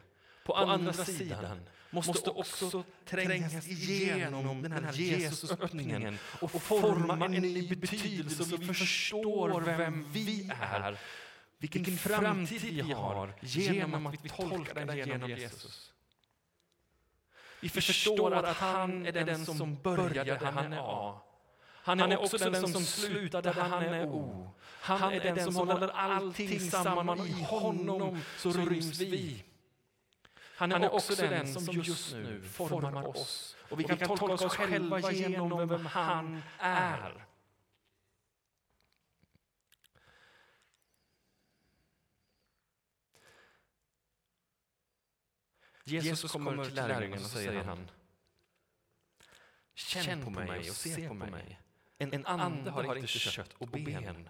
på 0.46 0.54
andra 0.54 0.94
sidan 0.94 1.70
måste 1.90 2.30
också 2.30 2.84
trängas 3.06 3.68
igenom 3.68 4.62
den 4.62 4.72
här 4.72 4.94
Jesusöppningen 4.94 6.18
och 6.42 6.52
forma 6.52 7.26
en 7.26 7.32
ny 7.32 7.76
betydelse 7.76 8.46
så 8.46 8.58
vi 8.58 8.66
förstår 8.66 9.62
vem 9.62 10.12
vi 10.12 10.50
är, 10.60 11.00
vilken 11.64 11.98
framtid 11.98 12.62
vi 12.62 12.92
har 12.92 13.34
genom 13.42 14.08
att 14.08 14.26
vi 14.26 14.30
tolkar 14.30 14.86
den 14.86 14.98
genom 14.98 15.30
Jesus. 15.30 15.92
Vi 17.60 17.70
förstår 17.70 18.32
att 18.34 18.58
han 18.58 19.06
är 19.06 19.12
den 19.12 19.46
som 19.46 19.76
började, 19.76 20.46
han 20.46 20.74
är 20.74 20.80
A. 20.80 21.22
Han 21.66 22.00
är 22.00 22.18
också 22.18 22.38
den 22.38 22.68
som 22.68 22.84
slutade, 22.84 23.52
han 23.52 23.84
är 23.84 24.06
O. 24.06 24.52
Han 24.62 25.14
är 25.14 25.20
den 25.20 25.54
som 25.54 25.56
håller 25.56 25.88
allting 25.88 26.60
samman, 26.60 27.28
i 27.28 27.44
honom 27.44 28.22
så 28.38 28.52
ryms 28.52 29.00
vi. 29.00 29.44
Han 30.56 30.72
är 30.72 30.94
också 30.94 31.16
den 31.16 31.54
som 31.54 31.82
just 31.82 32.14
nu 32.14 32.42
formar 32.42 33.08
oss. 33.08 33.56
Och 33.70 33.80
vi 33.80 33.84
kan 33.84 33.98
tolka 33.98 34.26
oss 34.26 34.56
själva 34.56 35.12
genom 35.12 35.68
vem 35.70 35.86
han 35.86 36.44
är. 36.60 37.26
Jesus 45.84 46.32
kommer 46.32 46.66
till 46.66 46.76
lärjungen 46.76 47.24
och 47.24 47.30
säger 47.30 47.64
han 47.64 47.92
Känn 49.76 50.24
på 50.24 50.30
mig 50.30 50.70
och 50.70 50.76
se 50.76 51.08
på 51.08 51.14
mig. 51.14 51.60
En, 51.98 52.14
en 52.14 52.26
ande 52.26 52.72
har 52.72 52.96
inte 52.96 53.08
kött 53.08 53.54
och 53.54 53.68
ben. 53.68 54.30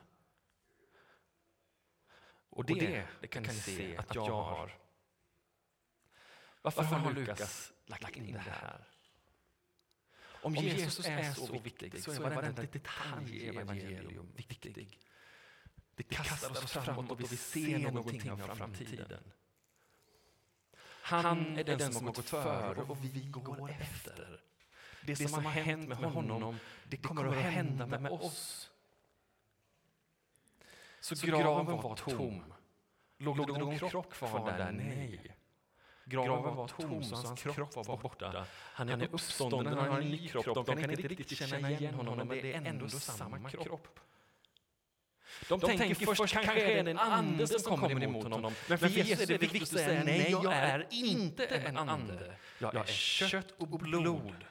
Och 2.49 2.65
det, 2.65 3.07
det 3.21 3.27
kan 3.27 3.43
ni 3.43 3.49
se 3.53 3.97
att 3.97 4.15
jag 4.15 4.43
har. 4.43 4.77
Varför 6.61 6.83
har 6.83 7.13
Lukas 7.13 7.73
lagt 7.85 8.15
in 8.15 8.33
det 8.33 8.39
här? 8.39 8.87
Om 10.43 10.55
Jesus 10.55 11.05
är 11.05 11.33
så 11.33 11.59
viktig 11.59 12.03
så 12.03 12.11
är 12.11 12.19
varenda 12.19 12.61
detalj 12.61 13.37
i 13.37 13.47
evangelium 13.47 14.31
viktig. 14.35 14.99
Det 15.95 16.03
kastar 16.03 16.51
oss 16.51 16.71
framåt 16.71 17.11
och 17.11 17.21
vi 17.21 17.37
ser 17.37 17.77
någonting 17.77 18.31
av 18.31 18.37
framtiden. 18.37 19.23
Han 21.03 21.57
är 21.57 21.63
den 21.63 21.93
som 21.93 22.05
har 22.05 22.13
gått 22.13 22.29
före 22.29 22.81
och 22.81 22.97
vi 23.03 23.21
går 23.21 23.71
efter. 23.71 24.39
Det 25.05 25.15
som 25.15 25.45
har 25.45 25.51
hänt 25.51 25.87
med 25.89 25.97
honom, 25.97 26.59
det 26.89 26.97
kommer 26.97 27.25
att 27.25 27.35
hända 27.35 27.85
med 27.85 28.11
oss. 28.11 28.69
Så 30.99 31.15
graven 31.15 31.65
var 31.65 31.95
tom. 31.95 32.53
Låg 33.17 33.37
det 33.37 33.57
någon 33.59 33.79
kropp 33.79 34.13
kvar 34.13 34.51
där? 34.51 34.71
Nej. 34.71 35.37
Graven 36.05 36.55
var 36.55 36.67
tom, 36.67 37.03
så 37.03 37.15
hans 37.15 37.41
kropp 37.41 37.75
var 37.75 37.97
borta. 37.97 38.45
Han 38.49 38.89
är 38.89 39.13
uppstånden, 39.13 39.77
han 39.77 39.89
har 39.89 40.01
en 40.01 40.09
ny 40.09 40.27
kropp. 40.27 40.65
De 40.65 40.65
kan 40.65 40.91
inte 40.91 41.07
riktigt 41.07 41.37
känna 41.37 41.71
igen 41.71 41.93
honom, 41.93 42.17
men 42.17 42.27
det 42.27 42.53
är 42.53 42.65
ändå 42.65 42.89
samma 42.89 43.49
kropp. 43.49 43.99
De, 45.49 45.59
de 45.59 45.77
tänker 45.77 46.15
först 46.15 46.33
kanske 46.33 46.61
är 46.61 46.83
det 46.83 46.91
en 46.91 46.99
ande 46.99 47.47
som 47.47 47.77
kommer 47.77 48.03
emot 48.03 48.23
honom. 48.23 48.53
Men 48.67 48.77
för 48.77 48.87
Jesus 48.87 49.21
är 49.21 49.27
det 49.27 49.37
viktigt 49.37 49.61
att 49.61 49.67
säga 49.69 50.03
nej, 50.03 50.31
jag 50.31 50.53
är 50.53 50.87
inte 50.91 51.45
en 51.45 51.77
ande. 51.77 52.35
Jag 52.59 52.75
är 52.75 52.85
kött 52.85 53.53
och 53.57 53.67
blod. 53.67 54.45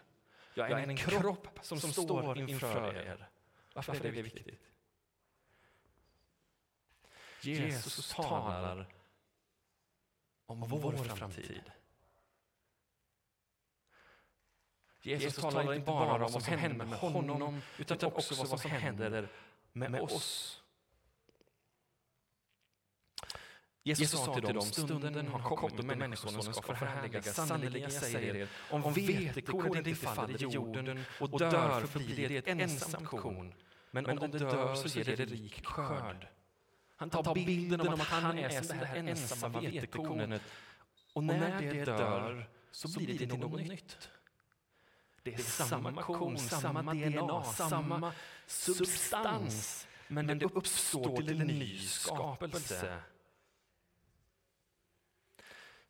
Jag 0.54 0.70
är 0.70 0.76
en 0.76 0.96
kropp 0.96 1.58
som 1.62 1.78
står 1.80 2.38
inför 2.38 2.96
er. 2.96 3.28
Varför 3.74 3.94
är 3.94 4.12
det 4.12 4.22
viktigt? 4.22 4.60
Jesus 7.40 8.08
talar 8.14 8.86
om 10.46 10.60
vår 10.60 10.92
framtid. 10.92 11.72
Jesus 15.02 15.36
talar 15.36 15.74
inte 15.74 15.86
bara 15.86 16.14
om 16.14 16.32
vad 16.32 16.42
som 16.42 16.58
händer 16.58 16.86
med 16.86 16.98
honom, 16.98 17.62
utan 17.78 18.12
också 18.12 18.34
vad 18.34 18.60
som 18.60 18.70
händer 18.70 19.28
med 19.72 20.00
oss. 20.00 20.61
Jesus 23.84 24.10
sa 24.10 24.34
till 24.34 24.54
dem, 24.54 24.62
stunden 24.62 25.28
har 25.28 25.56
kommit 25.56 25.78
och 25.78 25.84
Människosonen 25.84 26.54
ska 26.54 26.74
förhärligas. 26.74 27.34
Sannerligen, 27.34 27.90
jag 27.90 28.02
säger 28.02 28.36
er, 28.36 28.48
om 28.70 28.92
vetekornet 28.92 29.86
inte 29.86 30.06
faller 30.06 30.42
i 30.42 30.46
jorden 30.46 31.04
och 31.20 31.38
dör 31.38 31.86
förblir 31.86 32.28
det 32.28 32.36
ett 32.36 32.48
ensam 32.48 33.06
korn. 33.06 33.54
Men 33.90 34.06
om 34.06 34.30
det 34.30 34.38
dör 34.38 34.74
så 34.74 34.98
ger 34.98 35.04
det 35.04 35.24
rik 35.24 35.66
skörd. 35.66 36.26
Han 36.96 37.10
tar 37.10 37.34
bilden 37.34 37.80
om 37.80 37.94
att 37.94 38.00
han 38.00 38.38
är 38.38 38.62
som 38.62 38.78
det 38.78 38.86
här 38.86 38.96
ensamma 38.96 39.60
vetekornet. 39.60 40.42
Och 41.12 41.24
när 41.24 41.60
det 41.60 41.84
dör 41.84 42.48
så 42.70 42.88
blir 42.98 43.18
det 43.18 43.18
till 43.18 43.38
något 43.38 43.60
nytt. 43.60 44.10
Det 45.22 45.34
är 45.34 45.38
samma 45.38 46.02
korn, 46.02 46.38
samma 46.38 46.82
DNA, 46.94 47.44
samma 47.44 48.12
substans. 48.46 49.86
Men 50.08 50.38
det 50.38 50.44
uppstår 50.44 51.16
till 51.16 51.40
en 51.40 51.46
ny 51.46 51.78
skapelse. 51.78 53.02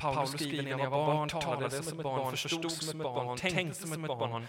Paulus 0.02 0.30
skriver, 0.30 0.62
när 0.62 0.70
jag 0.70 0.90
var 0.90 1.06
barn 1.06 1.28
talade 1.28 1.82
som 1.82 1.98
ett 1.98 2.04
barn, 2.04 2.36
förstod 2.36 2.72
som 2.72 3.00
ett 3.00 3.04
barn, 3.04 3.38
tänkte 3.38 3.74
som 3.74 4.04
ett 4.04 4.08
barn. 4.08 4.46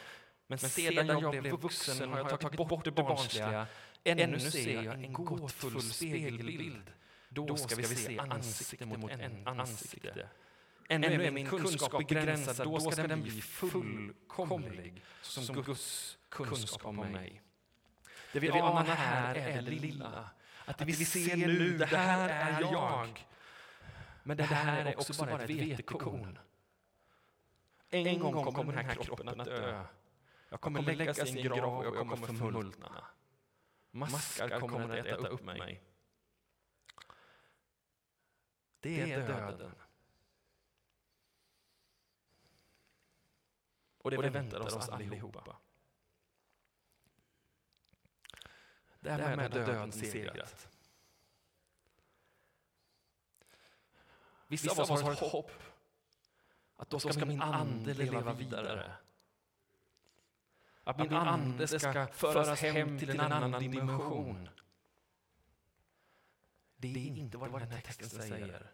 Men 0.48 0.60
sedan 0.60 1.08
jag 1.08 1.30
blev 1.30 1.60
vuxen 1.60 2.12
har 2.12 2.18
jag 2.18 2.40
tagit 2.40 2.68
bort 2.68 2.86
det 2.86 2.92
barnsliga. 2.92 3.68
Ännu 4.04 4.40
ser 4.40 4.84
jag 4.84 5.04
en 5.04 5.14
gåtfull 5.14 5.82
spegelbild. 5.82 6.92
Då 7.30 7.58
ska 7.58 7.76
vi 7.76 7.84
se 7.84 8.20
ansikte 8.20 8.86
mot 8.86 9.12
ansikte. 9.46 10.28
Ännu 10.90 11.26
är 11.26 11.32
min 11.32 11.48
kunskap 11.48 12.08
begränsad, 12.08 12.68
då 12.68 12.80
ska 12.80 13.08
den 13.08 13.22
bli 13.22 13.42
fullkomlig 13.42 15.04
som 15.22 15.56
Guds 15.56 16.18
kunskap 16.30 16.86
om 16.86 16.96
mig. 16.96 17.42
Det 18.34 18.40
vi 18.40 18.50
anar 18.50 18.84
här 18.84 19.36
är 19.36 19.62
det 19.62 19.72
lilla. 19.72 20.30
Att 20.66 20.78
det 20.78 20.86
vi 20.86 20.94
ser 20.94 21.36
nu, 21.36 21.78
det 21.78 21.86
här 21.86 22.30
är 22.30 22.62
jag. 22.62 23.26
Men 24.24 24.38
det 24.38 24.44
här 24.44 24.86
är 24.86 25.00
också 25.00 25.26
bara 25.26 25.44
ett 25.44 25.50
vetekorn. 25.50 26.40
En 27.90 28.20
gång 28.20 28.54
kommer 28.54 28.74
den 28.74 28.86
här 28.86 28.96
kroppen 28.96 29.42
att 29.42 29.46
dö. 29.46 29.86
Jag 30.50 30.62
kommer 30.62 30.82
läggas 30.82 31.20
i 31.20 31.40
en 31.40 31.44
grav 31.44 31.80
och 31.80 31.86
jag 31.86 32.10
kommer 32.10 32.28
förmultna. 32.28 33.08
Maskar 33.92 34.60
kommer 34.60 35.00
att 35.00 35.06
äta 35.06 35.28
upp 35.28 35.44
mig. 35.44 35.82
Det 38.80 39.12
är 39.12 39.28
döden. 39.28 39.76
Och 43.98 44.12
det, 44.12 44.30
väntar 44.30 44.60
oss 44.60 44.90
allihopa. 44.90 45.58
Därmed 49.00 49.40
har 49.40 49.50
döden 49.50 49.92
segrat. 49.92 50.73
Vissa 54.54 54.72
av 54.72 54.92
oss 54.92 55.02
har 55.02 55.12
ett 55.12 55.20
hopp 55.20 55.52
att 56.76 56.90
då 56.90 57.00
ska 57.00 57.26
min 57.26 57.42
ande 57.42 57.94
leva 57.94 58.34
vidare. 58.34 58.92
Att 60.84 60.98
min 60.98 61.14
ande 61.14 61.68
ska 61.68 62.08
föras 62.08 62.62
hem 62.62 63.00
till 63.00 63.10
en 63.10 63.20
annan 63.20 63.62
dimension. 63.62 64.50
Det 66.76 66.88
är 66.88 66.98
inte 66.98 67.38
vad 67.38 67.62
den 67.62 67.72
här 67.72 67.82
texten 67.82 68.10
säger. 68.10 68.72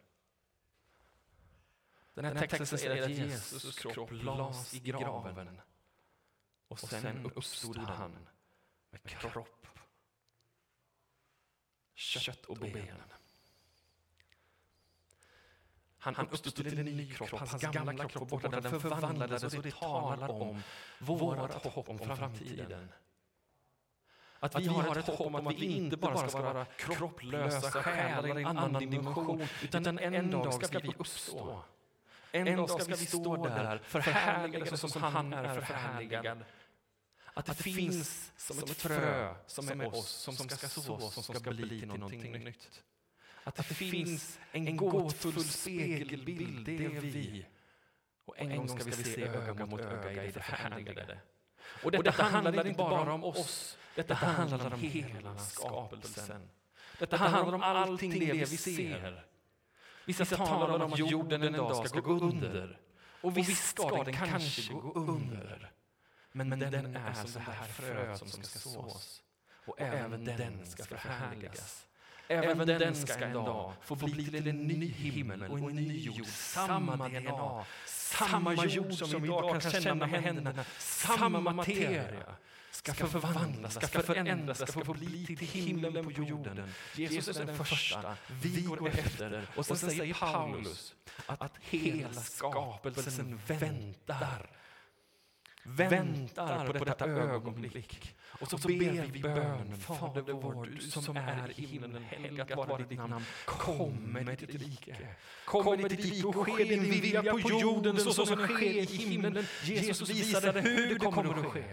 Den 2.14 2.26
här 2.26 2.48
texten 2.48 2.78
säger 2.78 3.04
att 3.04 3.10
Jesus 3.10 3.80
kropp 3.80 4.10
lades 4.12 4.74
i 4.74 4.80
graven 4.80 5.62
och 6.68 6.80
sen 6.80 7.32
uppstod 7.36 7.78
han 7.78 8.28
med 8.90 9.04
kropp, 9.04 9.68
kött 11.94 12.46
och 12.46 12.58
ben. 12.58 13.04
Han, 16.00 16.16
han 16.16 16.28
uppstod 16.30 16.56
till 16.56 16.80
en 16.80 16.86
ny 16.86 17.14
kropp, 17.14 17.30
hans 17.30 17.62
gamla 17.62 18.08
kropp 18.08 18.32
var 18.32 18.40
borta, 18.40 18.62
den 18.62 18.80
förvandlades 18.80 19.44
och 19.44 19.64
det 19.64 19.76
talar 19.76 20.32
om 20.32 20.62
vårt 21.00 21.66
hopp 21.66 21.90
om 21.90 22.00
framtiden. 22.00 22.92
Att 24.40 24.60
vi 24.60 24.68
har 24.68 24.96
ett 24.96 25.08
hopp 25.08 25.22
om 25.22 25.48
att 25.48 25.60
vi 25.60 25.66
inte 25.66 25.98
bara 25.98 26.30
ska 26.30 26.42
vara 26.42 26.66
kropplösa 26.66 27.84
själar 27.84 28.40
i 28.40 28.42
en 28.42 28.48
annan 28.48 28.74
dimension, 28.74 29.48
utan 29.64 30.00
en 30.00 30.32
dag 30.32 30.66
ska 30.66 30.80
vi 30.80 30.94
uppstå. 30.98 31.62
En 32.32 32.58
dag 32.58 32.70
ska 32.82 32.96
vi 32.96 33.06
stå 33.06 33.48
där, 33.48 33.78
förhärligade 33.84 34.78
som 34.78 35.04
han 35.04 35.34
är 35.34 35.62
förhärligad. 35.62 36.46
Att 37.34 37.46
det 37.46 37.54
finns 37.54 38.32
som 38.38 38.60
ett 38.60 38.72
frö 38.72 39.36
som 39.48 39.82
är 39.82 39.88
oss, 39.88 40.10
som 40.10 40.34
ska 40.36 40.68
sås, 40.68 41.26
som 41.26 41.36
ska 41.36 41.52
bli 41.52 41.80
till 41.80 41.88
någonting 41.88 42.32
nytt. 42.32 42.84
Att 43.44 43.56
det 43.56 43.64
finns 43.64 44.40
en 44.52 44.78
gåtfull 44.78 45.44
spegelbild, 45.44 46.66
det 46.66 46.86
är 46.86 46.90
vi. 46.90 47.46
Och 48.26 48.40
en, 48.40 48.58
gång 48.58 48.70
ska 48.70 48.84
vi 48.84 49.04
se 49.04 49.24
öga 49.24 49.66
mot 49.66 49.82
öga 49.82 50.24
i 50.24 50.32
det 50.32 50.42
förhärligade. 50.42 51.20
Och 51.84 51.92
detta, 51.92 52.04
detta 52.04 52.24
handlar 52.24 52.68
inte 52.68 52.78
bara 52.78 53.14
om 53.14 53.24
oss, 53.24 53.78
detta 53.96 54.14
handlar 54.14 54.74
om 54.74 54.80
hela 54.80 55.38
skapelsen. 55.38 56.50
Detta 57.00 57.18
handlar 57.18 57.56
om 57.56 57.64
allting 57.64 58.20
det 58.20 58.34
vi 58.34 58.46
ser. 58.46 59.26
Vissa 60.06 60.26
talar 60.26 60.86
om 60.86 60.94
att 60.94 61.00
jorden 61.00 61.44
en 61.44 61.54
dag 61.54 61.90
ska 61.90 62.00
gå 62.00 62.14
under. 62.14 62.80
Och 63.22 63.38
visst 63.38 63.68
ska 63.68 64.04
den 64.04 64.14
kanske 64.14 64.74
gå 64.74 64.94
under. 64.94 65.72
Men, 66.32 66.50
men 66.50 66.60
den 66.60 66.96
är 66.96 67.14
som 67.14 67.32
det 67.32 67.40
här 67.40 67.68
fröet 67.68 68.18
som 68.18 68.28
ska 68.28 68.60
sås. 68.60 69.24
Och 69.66 69.82
även 69.82 70.26
den 70.26 70.66
ska 70.66 70.84
förhärligas. 70.84 71.89
Även 72.32 72.68
den 72.68 72.96
ska 72.96 73.26
en 73.26 73.34
dag 73.34 73.74
få 73.82 73.96
bli 73.96 74.26
till 74.26 74.48
en 74.48 74.58
ny 74.68 74.92
himmel 74.92 75.44
och 75.44 75.58
en 75.58 75.76
ny 75.76 76.00
jord. 76.00 76.26
Samma 76.28 77.08
DNA, 77.08 77.66
samma 77.86 78.66
jord 78.66 78.94
som 78.94 79.22
vi 79.22 79.28
idag 79.28 79.62
kan 79.62 79.72
känna 79.72 80.08
med 80.08 80.22
händerna. 80.22 80.66
Samma 80.78 81.40
materia 81.40 82.36
ska 82.72 82.94
förvandlas, 82.94 83.74
ska 83.74 84.02
förändras, 84.02 84.72
ska 84.72 84.86
få 84.86 84.94
bli 84.94 85.26
till 85.26 85.38
himlen 85.38 86.04
på 86.04 86.12
jorden. 86.12 86.74
Jesus 86.96 87.38
är 87.38 87.46
den 87.46 87.58
första, 87.58 88.16
vi 88.42 88.62
går 88.62 88.88
efter. 88.88 89.48
Och 89.56 89.66
sen 89.66 89.78
säger 89.78 90.14
Paulus 90.14 90.96
att 91.26 91.54
hela 91.60 92.14
skapelsen 92.14 93.40
väntar. 93.48 94.50
Väntar 95.64 96.74
på 96.74 96.86
detta 96.86 97.06
ögonblick. 97.06 98.16
Och 98.42 98.50
så, 98.50 98.58
ber 98.58 99.12
vi 99.12 99.20
bönen, 99.20 99.78
Fader 99.78 100.34
vår, 100.34 100.66
du 100.66 100.82
som 100.82 101.18
är 101.18 101.60
i 101.60 101.66
himlen, 101.66 102.04
helgat 102.04 102.58
vare 102.58 102.84
ditt 102.90 102.98
namn. 102.98 103.26
Kom 103.46 103.96
med 103.96 104.26
ditt 104.26 104.62
rike. 104.62 104.98
Kom 105.46 105.82
med 105.82 105.90
ditt 105.92 106.06
rike 106.06 106.28
och 106.28 106.36
ske 106.36 106.64
din 106.64 106.84
vilja 106.84 107.24
på 107.24 107.40
jorden 107.40 107.98
så 107.98 108.14
som 108.14 108.38
den 108.38 108.48
sker 108.48 108.66
i 108.66 108.86
himlen. 108.86 109.46
Jesus 109.64 110.10
visade 110.10 110.62
hur 110.62 111.00
det 111.00 111.06
kommer 111.06 111.40
att 111.40 111.46
ske. 111.46 111.64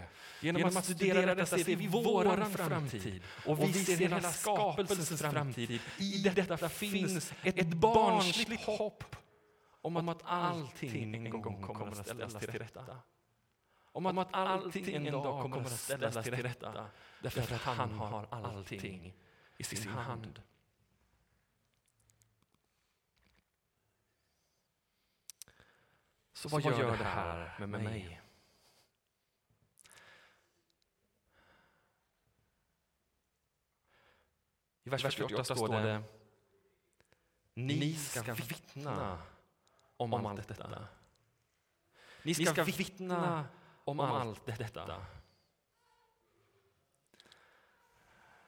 Genom 0.41 0.65
att 0.65 0.85
studera 0.85 1.35
detta 1.35 1.59
ser 1.59 1.77
vi 1.77 1.87
våran 1.87 2.51
framtid 2.51 3.23
och 3.47 3.61
vi 3.61 3.73
ser 3.73 3.97
hela 3.97 4.21
skapelsens 4.21 5.23
framtid. 5.23 5.81
I 5.99 6.19
detta 6.19 6.69
finns 6.69 7.33
ett 7.43 7.69
barnsligt 7.69 8.65
hopp 8.65 9.17
om 9.83 10.09
att 10.09 10.23
allting 10.25 11.15
en 11.15 11.31
gång 11.31 11.63
kommer 11.63 11.93
att 11.93 12.07
ställas 12.07 12.35
till 12.35 12.51
rätta. 12.51 12.83
Om 13.97 14.07
att 14.19 14.35
allting 14.35 15.07
en 15.07 15.13
dag 15.13 15.43
kommer 15.43 15.67
att 15.67 15.81
ställas 15.81 16.25
till 16.25 16.43
rätta 16.43 16.91
därför 17.23 17.55
att 17.55 17.63
han 17.63 17.93
har 17.93 18.27
allting 18.31 19.15
i 19.57 19.65
sin 19.65 19.89
hand. 19.89 20.43
Så 26.33 26.49
vad 26.49 26.63
gör 26.63 26.97
det 26.97 27.05
här 27.05 27.59
med 27.59 27.69
mig? 27.69 28.21
I 34.85 34.91
vers 34.91 35.03
48 35.03 35.45
står 35.45 35.69
det 35.69 36.03
Ni 37.55 37.95
ska 37.95 38.35
vittna 38.35 39.23
om 39.97 40.15
allt 40.15 40.49
detta. 40.49 40.89
Ni 42.23 42.35
ska 42.35 42.65
vittna 42.65 43.47
om 43.87 44.01
allt 44.01 44.47
detta. 44.47 45.07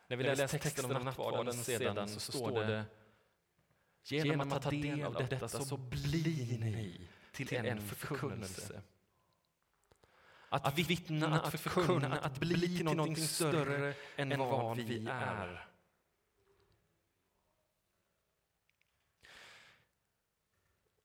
När 0.07 0.17
vi 0.17 0.25
läser 0.25 0.59
texten 0.59 0.97
om 0.97 1.05
nattvarden 1.05 1.55
sedan 1.55 2.09
så 2.09 2.21
står 2.21 2.65
det 2.65 2.85
Genom 4.03 4.53
att 4.53 4.63
ta 4.63 4.71
del 4.71 5.03
av 5.03 5.15
detta 5.15 5.49
så 5.49 5.77
blir 5.77 6.59
ni 6.59 7.09
till 7.33 7.55
en 7.57 7.81
förkunnelse. 7.81 8.83
Att 10.49 10.79
vittna, 10.79 11.41
att 11.41 11.61
förkunna, 11.61 12.19
att 12.19 12.39
bli 12.39 12.77
till 12.77 12.85
någonting 12.85 13.17
större 13.17 13.95
än 14.17 14.39
vad 14.39 14.77
vi 14.77 15.07
är. 15.09 15.69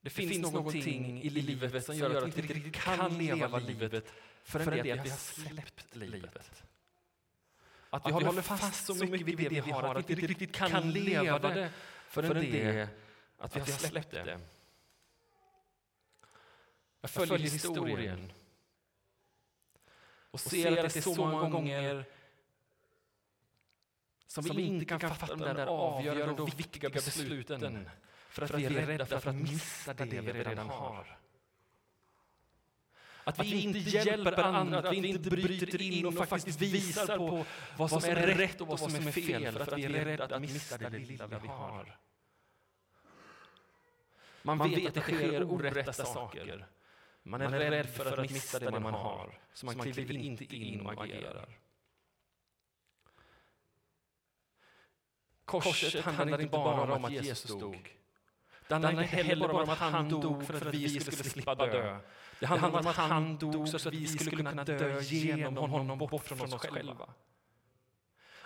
Det 0.03 0.09
finns, 0.09 0.29
det 0.29 0.33
finns 0.33 0.53
någonting 0.53 1.21
i 1.21 1.29
livet 1.29 1.85
som 1.85 1.95
gör 1.95 2.15
att 2.15 2.37
vi 2.37 2.41
inte 2.41 2.53
riktigt 2.53 2.73
kan 2.75 3.17
leva 3.17 3.59
livet 3.59 4.13
förrän 4.43 4.83
det 4.83 4.91
att 4.91 5.05
vi 5.05 5.09
har 5.09 5.17
släppt 5.17 5.95
livet. 5.95 6.63
Att 7.89 8.07
vi 8.07 8.11
att 8.11 8.23
håller 8.23 8.41
fast 8.41 8.85
så 8.85 9.05
mycket 9.05 9.27
vid 9.27 9.37
det 9.37 9.49
vi 9.61 9.71
har, 9.71 9.95
att 9.95 10.09
vi 10.09 10.13
inte 10.13 10.27
riktigt 10.27 10.51
kan 10.51 10.91
leva 10.91 11.39
det 11.39 11.71
förrän 12.07 12.51
det 12.51 12.87
att 13.37 13.55
vi 13.55 13.59
har 13.59 13.67
släppt 13.67 14.11
det. 14.11 14.39
Jag 17.01 17.09
följer 17.11 17.37
historien. 17.37 18.31
och 20.31 20.39
ser 20.39 20.71
att 20.71 20.93
det 20.93 20.99
är 20.99 21.01
så 21.01 21.15
många 21.15 21.49
gånger 21.49 22.05
som 24.27 24.43
vi 24.43 24.61
inte 24.61 24.85
kan 24.85 24.99
fatta 24.99 25.35
de 25.35 25.55
där 25.55 25.67
avgörande 25.67 26.41
och 26.41 26.59
viktiga 26.59 26.89
besluten 26.89 27.89
för 28.33 28.43
att, 28.43 28.51
vi 28.51 28.65
är 28.65 28.85
rädda 28.85 29.05
för 29.05 29.29
att 29.29 29.35
missa 29.35 29.93
det 29.93 30.05
vi 30.05 30.33
redan 30.43 30.69
har. 30.69 31.17
Att 33.23 33.39
vi 33.39 33.61
inte 33.61 33.79
hjälper 33.79 34.43
andra, 34.43 34.79
att 34.79 34.93
vi 34.93 35.07
inte 35.07 35.29
bryter 35.29 35.81
in 35.81 36.05
och 36.05 36.13
faktiskt 36.13 36.61
visar 36.61 37.17
på 37.17 37.45
vad 37.77 37.89
som 37.89 38.03
är 38.03 38.15
rätt 38.15 38.61
och 38.61 38.67
vad 38.67 38.79
som 38.79 38.95
är 38.95 39.11
fel, 39.11 39.53
för 39.53 39.61
att 39.61 39.77
vi 39.77 39.85
är 39.85 40.05
rädda 40.05 40.35
att 40.35 40.41
missa 40.41 40.77
det 40.77 40.89
lilla 40.89 41.27
vi 41.27 41.47
har. 41.47 41.97
Man 44.41 44.69
vet 44.69 44.87
att 44.87 44.93
det 44.93 45.01
sker 45.01 45.43
orätta 45.43 45.93
saker. 45.93 46.67
Man 47.23 47.41
är 47.41 47.49
rädd 47.49 47.89
för 47.89 48.17
att 48.17 48.31
missa 48.31 48.59
det 48.59 48.79
man 48.79 48.93
har, 48.93 49.39
så 49.53 49.65
man 49.65 49.79
kliver 49.79 50.17
inte 50.17 50.55
in 50.55 50.85
och 50.85 51.03
agerar. 51.03 51.59
Korset 55.45 56.05
handlar 56.05 56.41
inte 56.41 56.51
bara 56.51 56.95
om 56.95 57.05
att 57.05 57.11
Jesus 57.11 57.43
dog. 57.43 58.02
Det 58.81 58.87
handlar 58.87 59.03
inte 59.03 59.15
heller 59.15 59.47
bara 59.47 59.63
om 59.63 59.69
att 59.69 59.77
han 59.77 60.09
dog 60.09 60.45
för 60.45 60.53
att 60.53 60.73
vi 60.73 60.99
skulle 60.99 61.23
slippa 61.23 61.55
dö. 61.55 61.99
Det 62.39 62.45
handlar 62.45 62.79
om 62.79 62.87
att 62.87 62.95
han 62.95 63.37
dog 63.37 63.67
så 63.67 63.77
att 63.77 63.93
vi 63.93 64.07
skulle 64.07 64.31
kunna 64.31 64.63
dö 64.63 65.01
genom 65.01 65.69
honom 65.69 65.97
bort 65.97 66.25
från 66.25 66.41
oss 66.41 66.61
själva. 66.61 67.09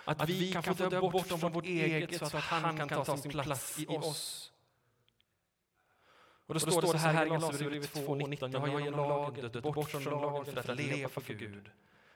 Att 0.04 0.28
vi 0.28 0.52
kan 0.52 0.62
få 0.62 0.88
dö 0.88 1.00
bort 1.00 1.26
från 1.26 1.52
vårt 1.52 1.64
eget 1.64 2.18
så 2.18 2.24
att 2.24 2.44
han 2.44 2.88
kan 2.88 2.88
ta 2.88 3.16
sin 3.16 3.30
plats 3.30 3.78
i 3.78 3.86
oss. 3.86 4.52
Och 6.46 6.54
då 6.54 6.60
står 6.60 6.82
det 6.82 6.88
så 6.88 6.96
här 6.96 7.26
i 7.26 7.28
Galaterbrevet 7.28 7.94
2.19. 7.94 8.52
Jag 8.52 8.60
har 8.60 8.80
genom 8.80 9.08
lagen 9.08 9.52
dött 9.52 9.62
bort 9.62 9.90
från 9.90 10.04
lagen 10.04 10.54
för 10.54 10.70
att 10.70 10.76
leva 10.76 11.08
för 11.08 11.34
Gud. 11.34 11.70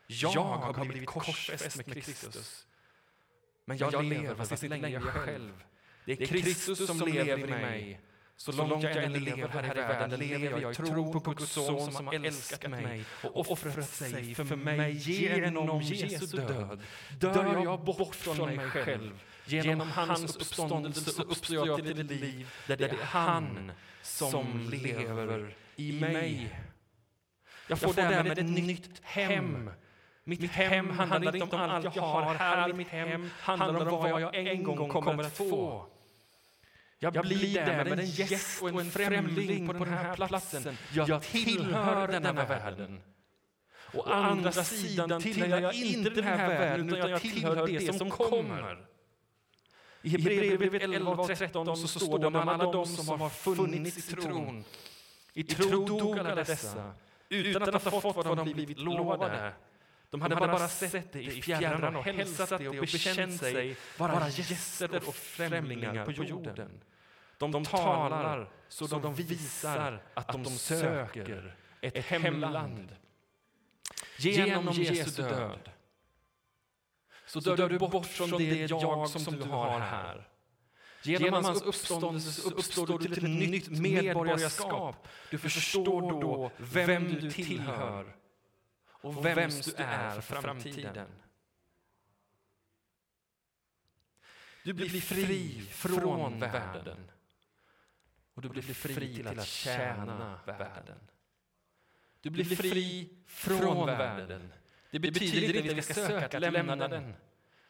Jag 0.06 0.30
har 0.76 0.84
blivit 0.84 1.08
korsfäst 1.08 1.76
med 1.76 1.86
Kristus. 1.86 2.66
Men 3.64 3.76
jag 3.78 4.04
lever, 4.04 4.34
fast 4.34 4.52
inte 4.52 4.68
längre 4.68 4.90
jag 4.90 5.02
själv. 5.02 5.64
Det 6.04 6.12
är 6.12 6.26
Kristus 6.26 6.86
som 6.86 7.08
lever 7.08 7.38
i 7.38 7.46
mig. 7.46 8.00
Så 8.36 8.52
långt 8.52 8.82
jag 8.82 9.04
än 9.04 9.12
lever 9.12 9.48
här 9.48 9.78
i 9.78 9.80
världen 9.80 10.20
lever 10.20 10.60
jag 10.60 10.72
i 10.72 10.74
tro 10.74 11.12
på 11.12 11.30
Guds 11.30 11.52
son 11.52 11.92
som 11.92 12.06
har 12.06 12.14
älskat 12.14 12.70
mig 12.70 13.04
och 13.22 13.50
offrat 13.50 13.88
sig 13.88 14.34
för 14.34 14.56
mig 14.56 14.92
genom 14.92 15.80
Jesu 15.80 16.36
död. 16.36 16.80
Dör 17.18 17.62
jag 17.64 17.84
bort 17.84 18.14
från 18.14 18.56
mig 18.56 18.58
själv. 18.58 19.22
Genom 19.44 19.90
hans 19.90 20.36
uppståndelse 20.36 21.22
uppstår 21.22 21.66
jag 21.66 21.82
till 21.82 22.00
ett 22.00 22.10
liv 22.10 22.48
där 22.66 22.76
det 22.76 22.88
är 22.88 23.04
han 23.04 23.72
som 24.02 24.70
lever 24.70 25.54
i 25.76 25.92
mig. 25.92 26.60
Jag 27.68 27.78
får 27.78 27.94
därmed 27.94 28.38
ett 28.38 28.46
nytt 28.46 29.00
hem. 29.02 29.70
Mitt 30.24 30.50
hem 30.50 30.90
handlar 30.90 31.36
inte 31.36 31.56
om 31.56 31.62
allt 31.62 31.96
jag 31.96 32.02
har 32.02 32.34
här. 32.34 32.72
Mitt 32.72 32.88
hem 32.88 33.30
handlar 33.40 33.88
om 33.88 34.10
vad 34.10 34.20
jag 34.20 34.34
en 34.34 34.62
gång 34.62 34.88
kommer 34.88 35.24
att 35.24 35.36
få. 35.36 35.91
Jag 37.02 37.12
blir 37.12 37.54
därmed 37.54 37.98
en 37.98 38.06
gäst 38.06 38.62
och 38.62 38.80
en 38.80 38.90
främling 38.90 39.66
på 39.66 39.72
den 39.72 39.88
här 39.88 40.16
platsen. 40.16 40.76
Jag 40.92 41.22
tillhör 41.22 42.08
denna 42.08 42.32
världen. 42.32 43.00
Å 43.94 44.02
andra 44.02 44.52
sidan 44.52 45.22
tillhör 45.22 45.60
jag 45.60 45.74
inte 45.74 46.10
den 46.10 46.24
här 46.24 46.48
världen, 46.48 46.94
utan 46.94 47.10
jag 47.10 47.20
tillhör 47.20 47.66
det 47.66 47.98
som 47.98 48.10
kommer. 48.10 48.86
I 50.02 50.08
Hebreerbrevet 50.08 50.82
11 50.82 51.10
och 51.10 51.26
13 51.26 51.76
så 51.76 51.88
står 51.88 52.18
det 52.18 52.26
om 52.26 52.36
alla 52.36 52.72
de 52.72 52.86
som 52.86 53.20
har 53.20 53.28
funnits 53.28 53.98
i 53.98 54.02
tron. 54.02 54.64
I 55.34 55.44
tro 55.44 55.86
dog 55.86 56.18
alla 56.18 56.34
dessa, 56.34 56.94
utan 57.28 57.74
att 57.74 57.84
ha 57.84 58.00
fått 58.00 58.16
vad 58.16 58.36
de 58.36 58.52
blivit 58.52 58.78
lovade. 58.78 59.52
De 60.10 60.22
hade 60.22 60.36
bara 60.36 60.68
sett 60.68 61.12
det 61.12 61.22
i 61.22 61.42
fjärran 61.42 61.96
och 61.96 62.04
hälsat 62.04 62.48
det 62.48 62.68
och 62.68 62.74
bekänt 62.74 63.40
sig 63.40 63.76
vara 63.98 64.28
gäster 64.28 65.08
och 65.08 65.14
främlingar 65.14 66.04
på 66.04 66.12
jorden. 66.12 66.80
De, 67.42 67.50
de 67.50 67.64
talar 67.64 68.50
så 68.68 68.86
de, 68.86 69.02
de 69.02 69.14
visar 69.14 70.02
att 70.14 70.28
de 70.28 70.44
söker 70.44 71.56
ett 71.80 71.96
hemland. 72.04 72.96
Genom 74.18 74.72
Jesu 74.72 75.22
död 75.22 75.70
så 77.26 77.40
dör 77.40 77.68
du 77.68 77.78
bort 77.78 78.06
från 78.06 78.30
det 78.30 78.70
jag 78.70 79.08
som 79.08 79.36
du 79.36 79.42
har 79.42 79.80
här. 79.80 80.28
Genom 81.02 81.44
hans 81.44 81.62
uppståndelse 81.62 82.50
uppstår 82.50 82.86
du 82.86 82.98
till 82.98 83.12
ett 83.12 83.22
nytt 83.50 83.68
medborgarskap. 83.68 85.08
Du 85.30 85.38
förstår 85.38 86.20
då 86.20 86.50
vem 86.58 87.14
du 87.14 87.30
tillhör 87.30 88.16
och 88.86 89.26
vem 89.26 89.50
du 89.50 89.72
är 89.76 90.20
för 90.20 90.40
framtiden. 90.40 91.08
Du 94.64 94.72
blir 94.72 95.00
fri 95.00 95.66
från 95.70 96.40
världen 96.40 97.10
och 98.34 98.42
du 98.42 98.48
blir 98.48 98.62
fri 98.62 99.14
till 99.14 99.28
att 99.28 99.46
tjäna 99.46 100.40
världen. 100.46 100.98
Du 102.20 102.30
blir 102.30 102.44
fri 102.44 103.08
från 103.26 103.86
världen. 103.86 104.52
Det 104.90 104.98
betyder 104.98 105.56
inte 105.56 105.70
att 105.70 105.78
vi 105.78 105.82
ska 105.82 105.94
söka 105.94 106.36
att 106.46 106.52
lämna 106.52 106.88
den. 106.88 107.14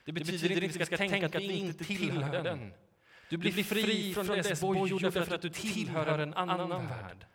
Det 0.05 0.13
betyder 0.13 0.51
inte 0.51 0.67
att 0.67 0.81
vi 0.81 0.87
ska 0.87 0.97
tänka 0.97 1.27
att 1.27 1.35
vi 1.35 1.53
inte 1.53 1.85
tillhör 1.85 2.43
den. 2.43 2.73
Du 3.29 3.37
blir 3.37 3.65
fri 3.65 4.15
från 4.15 4.27
dess 4.27 4.61
bojor 4.61 5.01
därför 5.01 5.35
att 5.35 5.43
du 5.43 5.51
tillhör 5.51 6.19
en 6.19 6.35
annan 6.35 6.89
värld. 6.89 7.27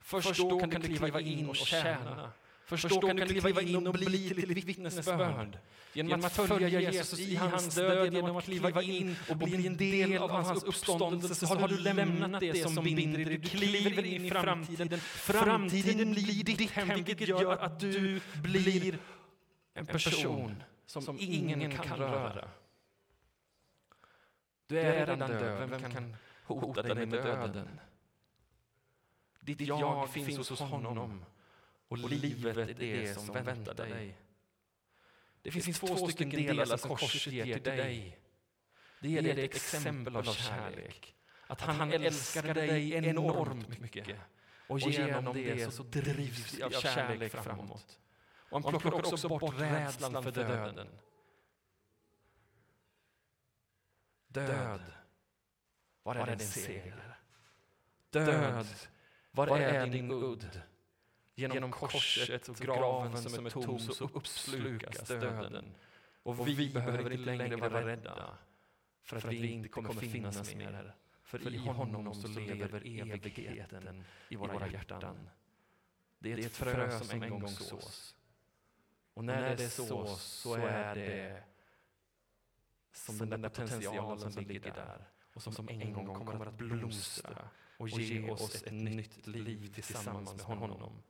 Först 0.00 0.36
då 0.36 0.60
kan 0.60 0.70
du 0.70 0.96
kliva 0.96 1.20
in 1.20 1.48
och 1.48 1.56
tjäna. 1.56 2.32
Först 2.66 2.88
då 2.88 3.00
kan 3.00 3.16
du 3.16 3.40
kliva 3.40 3.62
in 3.62 3.86
och 3.86 3.94
bli 3.94 4.28
till 4.28 4.50
ett 4.50 4.64
vittnesbörd. 4.64 5.58
Genom 5.92 6.24
att 6.24 6.32
följa 6.32 6.68
Jesus 6.80 7.20
i 7.20 7.36
hans 7.36 7.74
död, 7.74 8.14
genom 8.14 8.36
att 8.36 8.44
kliva 8.44 8.82
in 8.82 9.16
och 9.30 9.36
bli 9.36 9.66
en 9.66 9.76
del 9.76 10.18
av 10.18 10.30
hans 10.30 10.64
uppståndelse 10.64 11.46
så 11.46 11.54
har 11.54 11.68
du 11.68 11.78
lämnat 11.78 12.40
det 12.40 12.68
som 12.68 12.84
binder 12.84 13.24
dig. 13.24 13.38
Du 13.38 13.48
kliver 13.48 14.04
in 14.04 14.24
i 14.24 14.30
framtiden. 14.30 15.00
Framtiden 15.00 16.12
blir 16.12 16.44
ditt 16.44 16.70
hem, 16.70 16.88
vilket 16.88 17.28
gör 17.28 17.56
att 17.56 17.80
du 17.80 18.20
blir 18.42 18.98
en 19.74 19.86
person 19.86 20.62
som 20.86 21.16
ingen 21.20 21.70
kan 21.70 21.98
röra. 21.98 22.48
Du 24.66 24.80
är 24.80 25.06
redan 25.06 25.30
död, 25.30 25.70
vem 25.70 25.92
kan 25.92 26.16
hota 26.44 26.82
dig 26.82 27.06
med 27.06 27.08
döden? 27.08 27.80
Ditt 29.40 29.60
jag 29.60 30.10
finns 30.10 30.50
hos 30.50 30.60
honom 30.60 31.24
och 31.94 32.10
livet 32.10 32.56
är 32.56 32.74
det 32.74 33.14
som 33.14 33.34
väntar 33.34 33.74
dig. 33.74 34.16
Det 35.42 35.50
finns 35.50 35.80
två 35.80 36.08
stycken 36.08 36.30
delar 36.30 36.76
som 36.76 36.96
korset 36.96 37.32
ger 37.32 37.44
till 37.44 37.62
dig. 37.62 38.18
Det 39.00 39.08
ger 39.08 39.22
dig 39.22 39.30
ett 39.30 39.54
exempel 39.54 40.16
av 40.16 40.22
kärlek. 40.22 41.14
Att 41.46 41.60
han 41.60 41.92
älskar 41.92 42.54
dig 42.54 42.92
enormt 42.92 43.80
mycket. 43.80 44.18
Och 44.68 44.80
genom 44.80 45.34
det 45.34 45.74
så 45.74 45.82
drivs 45.82 46.54
vi 46.54 46.62
av 46.62 46.70
kärlek 46.70 47.32
framåt. 47.32 47.98
Och 48.50 48.62
han 48.62 48.80
plockar 48.80 49.12
också 49.12 49.28
bort 49.28 49.60
rädslan 49.60 50.22
för 50.22 50.30
döden. 50.30 50.88
Död, 54.26 54.92
var 56.02 56.14
är 56.14 56.36
din 56.36 56.48
seger? 56.48 57.18
Död, 58.10 58.66
var 59.30 59.58
är 59.58 59.86
din 59.86 60.10
udd? 60.10 60.62
Genom 61.34 61.70
korset 61.70 62.48
och 62.48 62.56
graven 62.56 63.16
som 63.16 63.46
är 63.46 63.50
tom 63.50 63.78
så 63.78 64.04
uppslukas 64.04 65.08
döden. 65.08 65.74
Och 66.22 66.48
vi 66.48 66.70
behöver 66.70 67.12
inte 67.12 67.36
längre 67.36 67.56
vara 67.56 67.86
rädda 67.86 68.38
för 69.02 69.16
att 69.16 69.24
vi 69.24 69.46
inte 69.50 69.68
kommer 69.68 69.92
finnas 69.92 70.54
mer. 70.54 70.94
För 71.22 71.54
i 71.54 71.56
honom 71.56 72.14
så 72.14 72.28
lever 72.28 73.00
evigheten 73.00 74.04
i 74.28 74.36
våra 74.36 74.68
hjärtan. 74.68 75.30
Det 76.18 76.32
är 76.32 76.38
ett 76.38 76.52
frö 76.52 77.00
som 77.00 77.22
en 77.22 77.30
gång 77.30 77.48
sås. 77.48 78.16
Och 79.14 79.24
när 79.24 79.56
det 79.56 79.68
sås 79.68 80.22
så 80.22 80.54
är 80.54 80.94
det 80.94 81.42
som 82.92 83.18
den 83.18 83.40
där 83.40 83.48
potentialen 83.48 84.32
som 84.32 84.44
ligger 84.44 84.74
där 84.74 85.08
och 85.34 85.42
som 85.42 85.68
en 85.68 85.92
gång 85.92 86.14
kommer 86.14 86.46
att 86.46 86.54
blomstra 86.54 87.48
och 87.78 87.88
ge 87.88 88.30
oss 88.30 88.62
ett 88.62 88.72
nytt 88.72 89.26
liv 89.26 89.72
tillsammans 89.74 90.36
med 90.36 90.46
honom. 90.46 91.02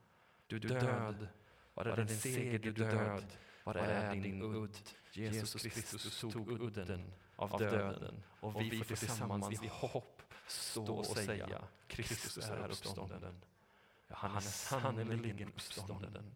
Du 0.47 0.59
död, 0.59 1.29
var 1.75 1.85
är 1.85 1.97
din 1.97 2.09
seger, 2.09 2.59
du 2.59 2.73
död? 2.73 3.25
Var 3.65 3.75
är 3.75 4.15
din 4.15 4.43
udd? 4.43 4.77
Jesus 5.13 5.63
Kristus 5.63 6.21
tog 6.21 6.61
udden 6.61 7.13
av 7.37 7.59
döden. 7.59 8.23
och 8.41 8.61
vi 8.61 8.71
får 8.71 8.85
tillsammans 8.85 9.63
i 9.63 9.69
hopp 9.73 10.23
stå 10.47 10.95
och 10.95 11.07
säga 11.07 11.65
Kristus 11.87 12.39
är 12.39 12.69
uppstånden. 12.69 13.45
Ja, 14.09 14.17
han 14.17 14.37
är 14.37 14.41
sannerligen 14.41 15.49
uppstånden. 15.49 16.35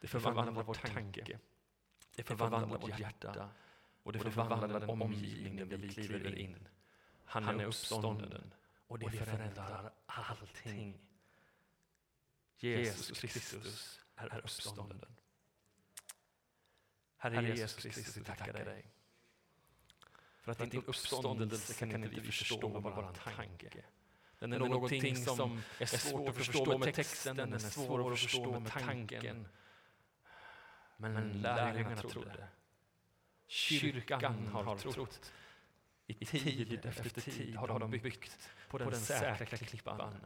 Det 0.00 0.06
förvandlar 0.06 0.62
vår 0.62 0.74
tanke, 0.74 1.38
det 2.16 2.22
förvandlar 2.22 2.78
vårt 2.78 2.98
hjärta. 2.98 3.48
och 4.02 4.12
det 4.12 4.18
förvandlar 4.18 4.80
den 4.80 4.90
omgivning 4.90 5.68
där 5.68 5.76
vi 5.76 5.88
kliver 5.88 6.34
in. 6.38 6.68
Han 7.24 7.60
är 7.60 7.64
uppstånden. 7.64 8.52
och 8.86 8.98
det 8.98 9.10
förändrar 9.10 9.92
allting. 10.06 11.11
Jesus 12.62 13.20
Kristus 13.20 14.00
är 14.16 14.38
uppstånden. 14.38 15.16
Herre 17.16 17.42
Jesus 17.42 17.74
Kristus, 17.74 18.16
vi 18.16 18.24
tackar 18.24 18.52
dig. 18.52 18.92
För 20.40 20.52
att 20.52 20.70
din 20.70 20.82
uppståndelse 20.86 21.74
kan 21.74 22.04
inte 22.04 22.20
vi 22.20 22.32
förstå 22.32 22.68
med 22.68 22.82
vår 22.82 23.12
tanke. 23.34 23.84
Den 24.38 24.52
är 24.52 24.58
någonting 24.58 25.16
som 25.16 25.62
är 25.78 25.86
svårt 25.86 26.28
att 26.28 26.36
förstå 26.36 26.78
med 26.78 26.94
texten, 26.94 27.36
den 27.36 27.52
är 27.52 27.58
svår 27.58 28.12
att 28.12 28.20
förstå 28.20 28.60
med 28.60 28.72
tanken. 28.72 29.48
Men 30.96 31.42
lärjungarna 31.42 32.02
trodde. 32.02 32.48
Kyrkan 33.46 34.46
har 34.46 34.78
trott. 34.78 35.32
I 36.06 36.14
tid 36.24 36.86
efter 36.86 37.20
tid 37.20 37.56
har 37.56 37.78
de 37.78 37.90
byggt 37.90 38.50
på 38.68 38.78
den 38.78 39.00
säkra 39.00 39.46
klippan 39.56 40.20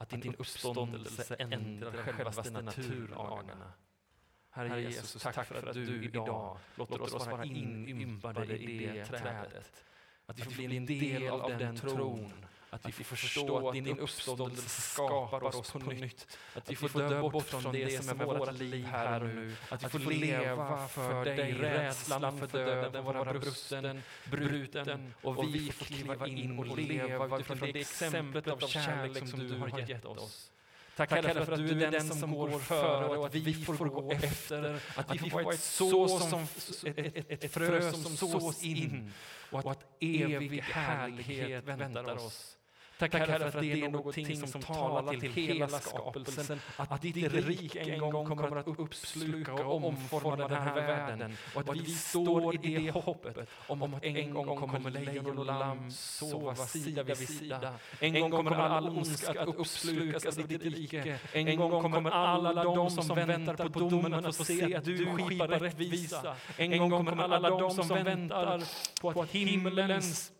att 0.00 0.10
din 0.10 0.34
uppståndelse 0.34 1.34
ändrar 1.38 1.92
självaste 1.92 2.50
naturlagarna. 2.50 3.72
Herre 4.50 4.82
Jesus, 4.82 5.22
tack 5.22 5.46
för 5.46 5.68
att 5.68 5.74
du 5.74 6.04
idag 6.04 6.58
låter 6.74 7.00
oss 7.00 7.26
vara 7.26 7.44
inympade 7.44 8.56
i 8.56 8.78
det 8.78 9.04
trädet. 9.04 9.84
Att 10.26 10.38
vi 10.38 10.42
får 10.42 10.52
bli 10.52 10.76
en 10.76 10.86
del 10.86 11.28
av 11.28 11.58
den 11.58 11.76
tron 11.76 12.32
att 12.70 12.86
vi 12.86 12.92
får 12.92 13.04
förstå 13.04 13.68
att 13.68 13.74
din 13.74 13.98
uppståndelse 13.98 14.80
skapar 14.80 15.44
oss 15.44 15.70
på 15.70 15.78
nytt. 15.78 16.38
Att 16.54 16.70
vi 16.70 16.76
får 16.76 16.88
dö 16.88 17.20
bort 17.20 17.46
från 17.46 17.72
det 17.72 18.04
som 18.04 18.20
är 18.20 18.24
vårt 18.24 18.52
liv 18.52 18.84
här 18.84 19.22
och 19.22 19.28
nu. 19.28 19.56
Att 19.68 19.84
vi 19.84 19.88
får 19.88 20.10
leva 20.10 20.88
för 20.88 21.24
dig, 21.24 21.52
rädslan 21.52 22.38
för 22.38 22.46
döden 22.46 23.04
vara 23.04 23.32
brusten, 23.32 24.02
bruten 24.30 25.14
och 25.22 25.54
vi 25.54 25.72
får 25.72 25.84
kliva 25.84 26.26
in 26.26 26.58
och 26.58 26.78
leva 26.78 27.38
utifrån 27.38 27.58
det 27.58 27.80
exemplet 27.80 28.48
av 28.48 28.58
kärlek 28.58 29.28
som 29.28 29.38
du 29.48 29.58
har 29.58 29.88
gett 29.88 30.04
oss. 30.04 30.50
Tack 30.96 31.10
Herre 31.10 31.44
för 31.44 31.52
att 31.52 31.58
du 31.58 31.84
är 31.84 31.90
den 31.90 32.08
som 32.08 32.34
går 32.34 32.58
före 32.58 33.18
och 33.18 33.26
att 33.26 33.34
vi 33.34 33.54
får 33.54 33.74
gå 33.74 34.12
efter. 34.12 34.82
Att 34.96 35.14
vi 35.14 35.18
får 35.18 35.42
vara 35.42 35.54
ett, 35.54 35.60
så 35.60 36.08
som, 36.18 36.46
ett, 36.84 36.98
ett, 36.98 37.44
ett 37.44 37.52
frö 37.52 37.92
som 37.92 38.16
sås 38.16 38.62
in 38.62 39.12
och 39.50 39.70
att 39.70 39.84
evig 40.00 40.60
härlighet 40.60 41.64
väntar 41.64 42.16
oss. 42.16 42.56
Tack, 43.00 43.12
Tack 43.12 43.28
Herre 43.28 43.50
för 43.50 43.58
att 43.58 43.64
det 43.64 43.72
är 43.72 43.88
någonting 43.88 44.46
som 44.46 44.62
talar 44.62 45.14
till 45.14 45.32
hela 45.32 45.68
skapelsen. 45.68 46.60
Att 46.76 47.02
ditt 47.02 47.16
rike 47.32 47.80
en 47.80 47.98
gång 47.98 48.26
kommer 48.26 48.56
att 48.56 48.68
uppsluka 48.68 49.54
och 49.54 49.84
omforma 49.84 50.36
den 50.36 50.62
här 50.62 50.74
världen. 50.74 51.36
Och 51.54 51.60
att 51.60 51.76
vi 51.76 51.94
står 51.94 52.54
i 52.54 52.58
det 52.58 52.90
hoppet 52.90 53.48
om 53.66 53.94
att 53.94 54.04
en 54.04 54.34
gång 54.34 54.56
kommer 54.56 54.90
lejon 54.90 55.38
och 55.38 55.46
lamm 55.46 55.90
sova 55.90 56.54
sida 56.54 57.02
vid 57.02 57.28
sida. 57.28 57.74
En 58.00 58.20
gång 58.20 58.30
kommer 58.30 58.52
all 58.52 58.88
ondska 58.88 59.42
att 59.42 59.48
uppslukas 59.48 60.38
av 60.38 60.48
ditt 60.48 60.62
rike. 60.62 61.18
En 61.32 61.56
gång 61.56 61.82
kommer 61.82 62.10
alla 62.10 62.64
de 62.64 62.90
som 62.90 63.16
väntar 63.16 63.68
på 63.68 63.78
domen 63.78 64.24
att 64.24 64.36
få 64.36 64.44
se 64.44 64.74
att 64.74 64.84
du 64.84 65.06
skipar 65.06 65.48
rättvisa. 65.48 66.36
En 66.56 66.78
gång 66.78 66.90
kommer 67.06 67.34
alla 67.34 67.50
de 67.50 67.70
som 67.70 67.88
väntar 67.88 68.62
på 69.00 69.20
att 69.20 69.30
himmelens 69.30 70.32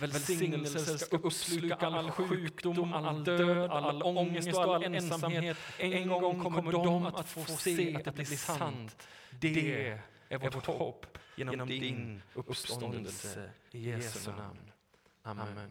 Välsignelser 0.00 0.96
ska 0.96 1.16
uppsluka 1.16 1.86
all 1.86 2.10
sjukdom, 2.10 2.92
all 2.92 3.24
död, 3.24 3.70
all 3.70 4.02
ångest 4.02 4.54
och 4.54 4.74
all 4.74 4.84
ensamhet. 4.84 5.56
En 5.78 6.08
gång 6.08 6.42
kommer 6.42 6.72
de 6.72 7.06
att 7.06 7.28
få 7.28 7.44
se 7.44 7.96
att 7.96 8.04
det 8.04 8.12
blir 8.12 8.24
sant. 8.24 9.08
Det 9.30 9.98
är 10.28 10.38
vårt 10.38 10.66
hopp 10.66 11.18
genom 11.36 11.68
din 11.68 12.22
uppståndelse. 12.34 13.50
I 13.70 13.90
Jesu 13.90 14.30
namn. 14.30 14.72
Amen. 15.22 15.70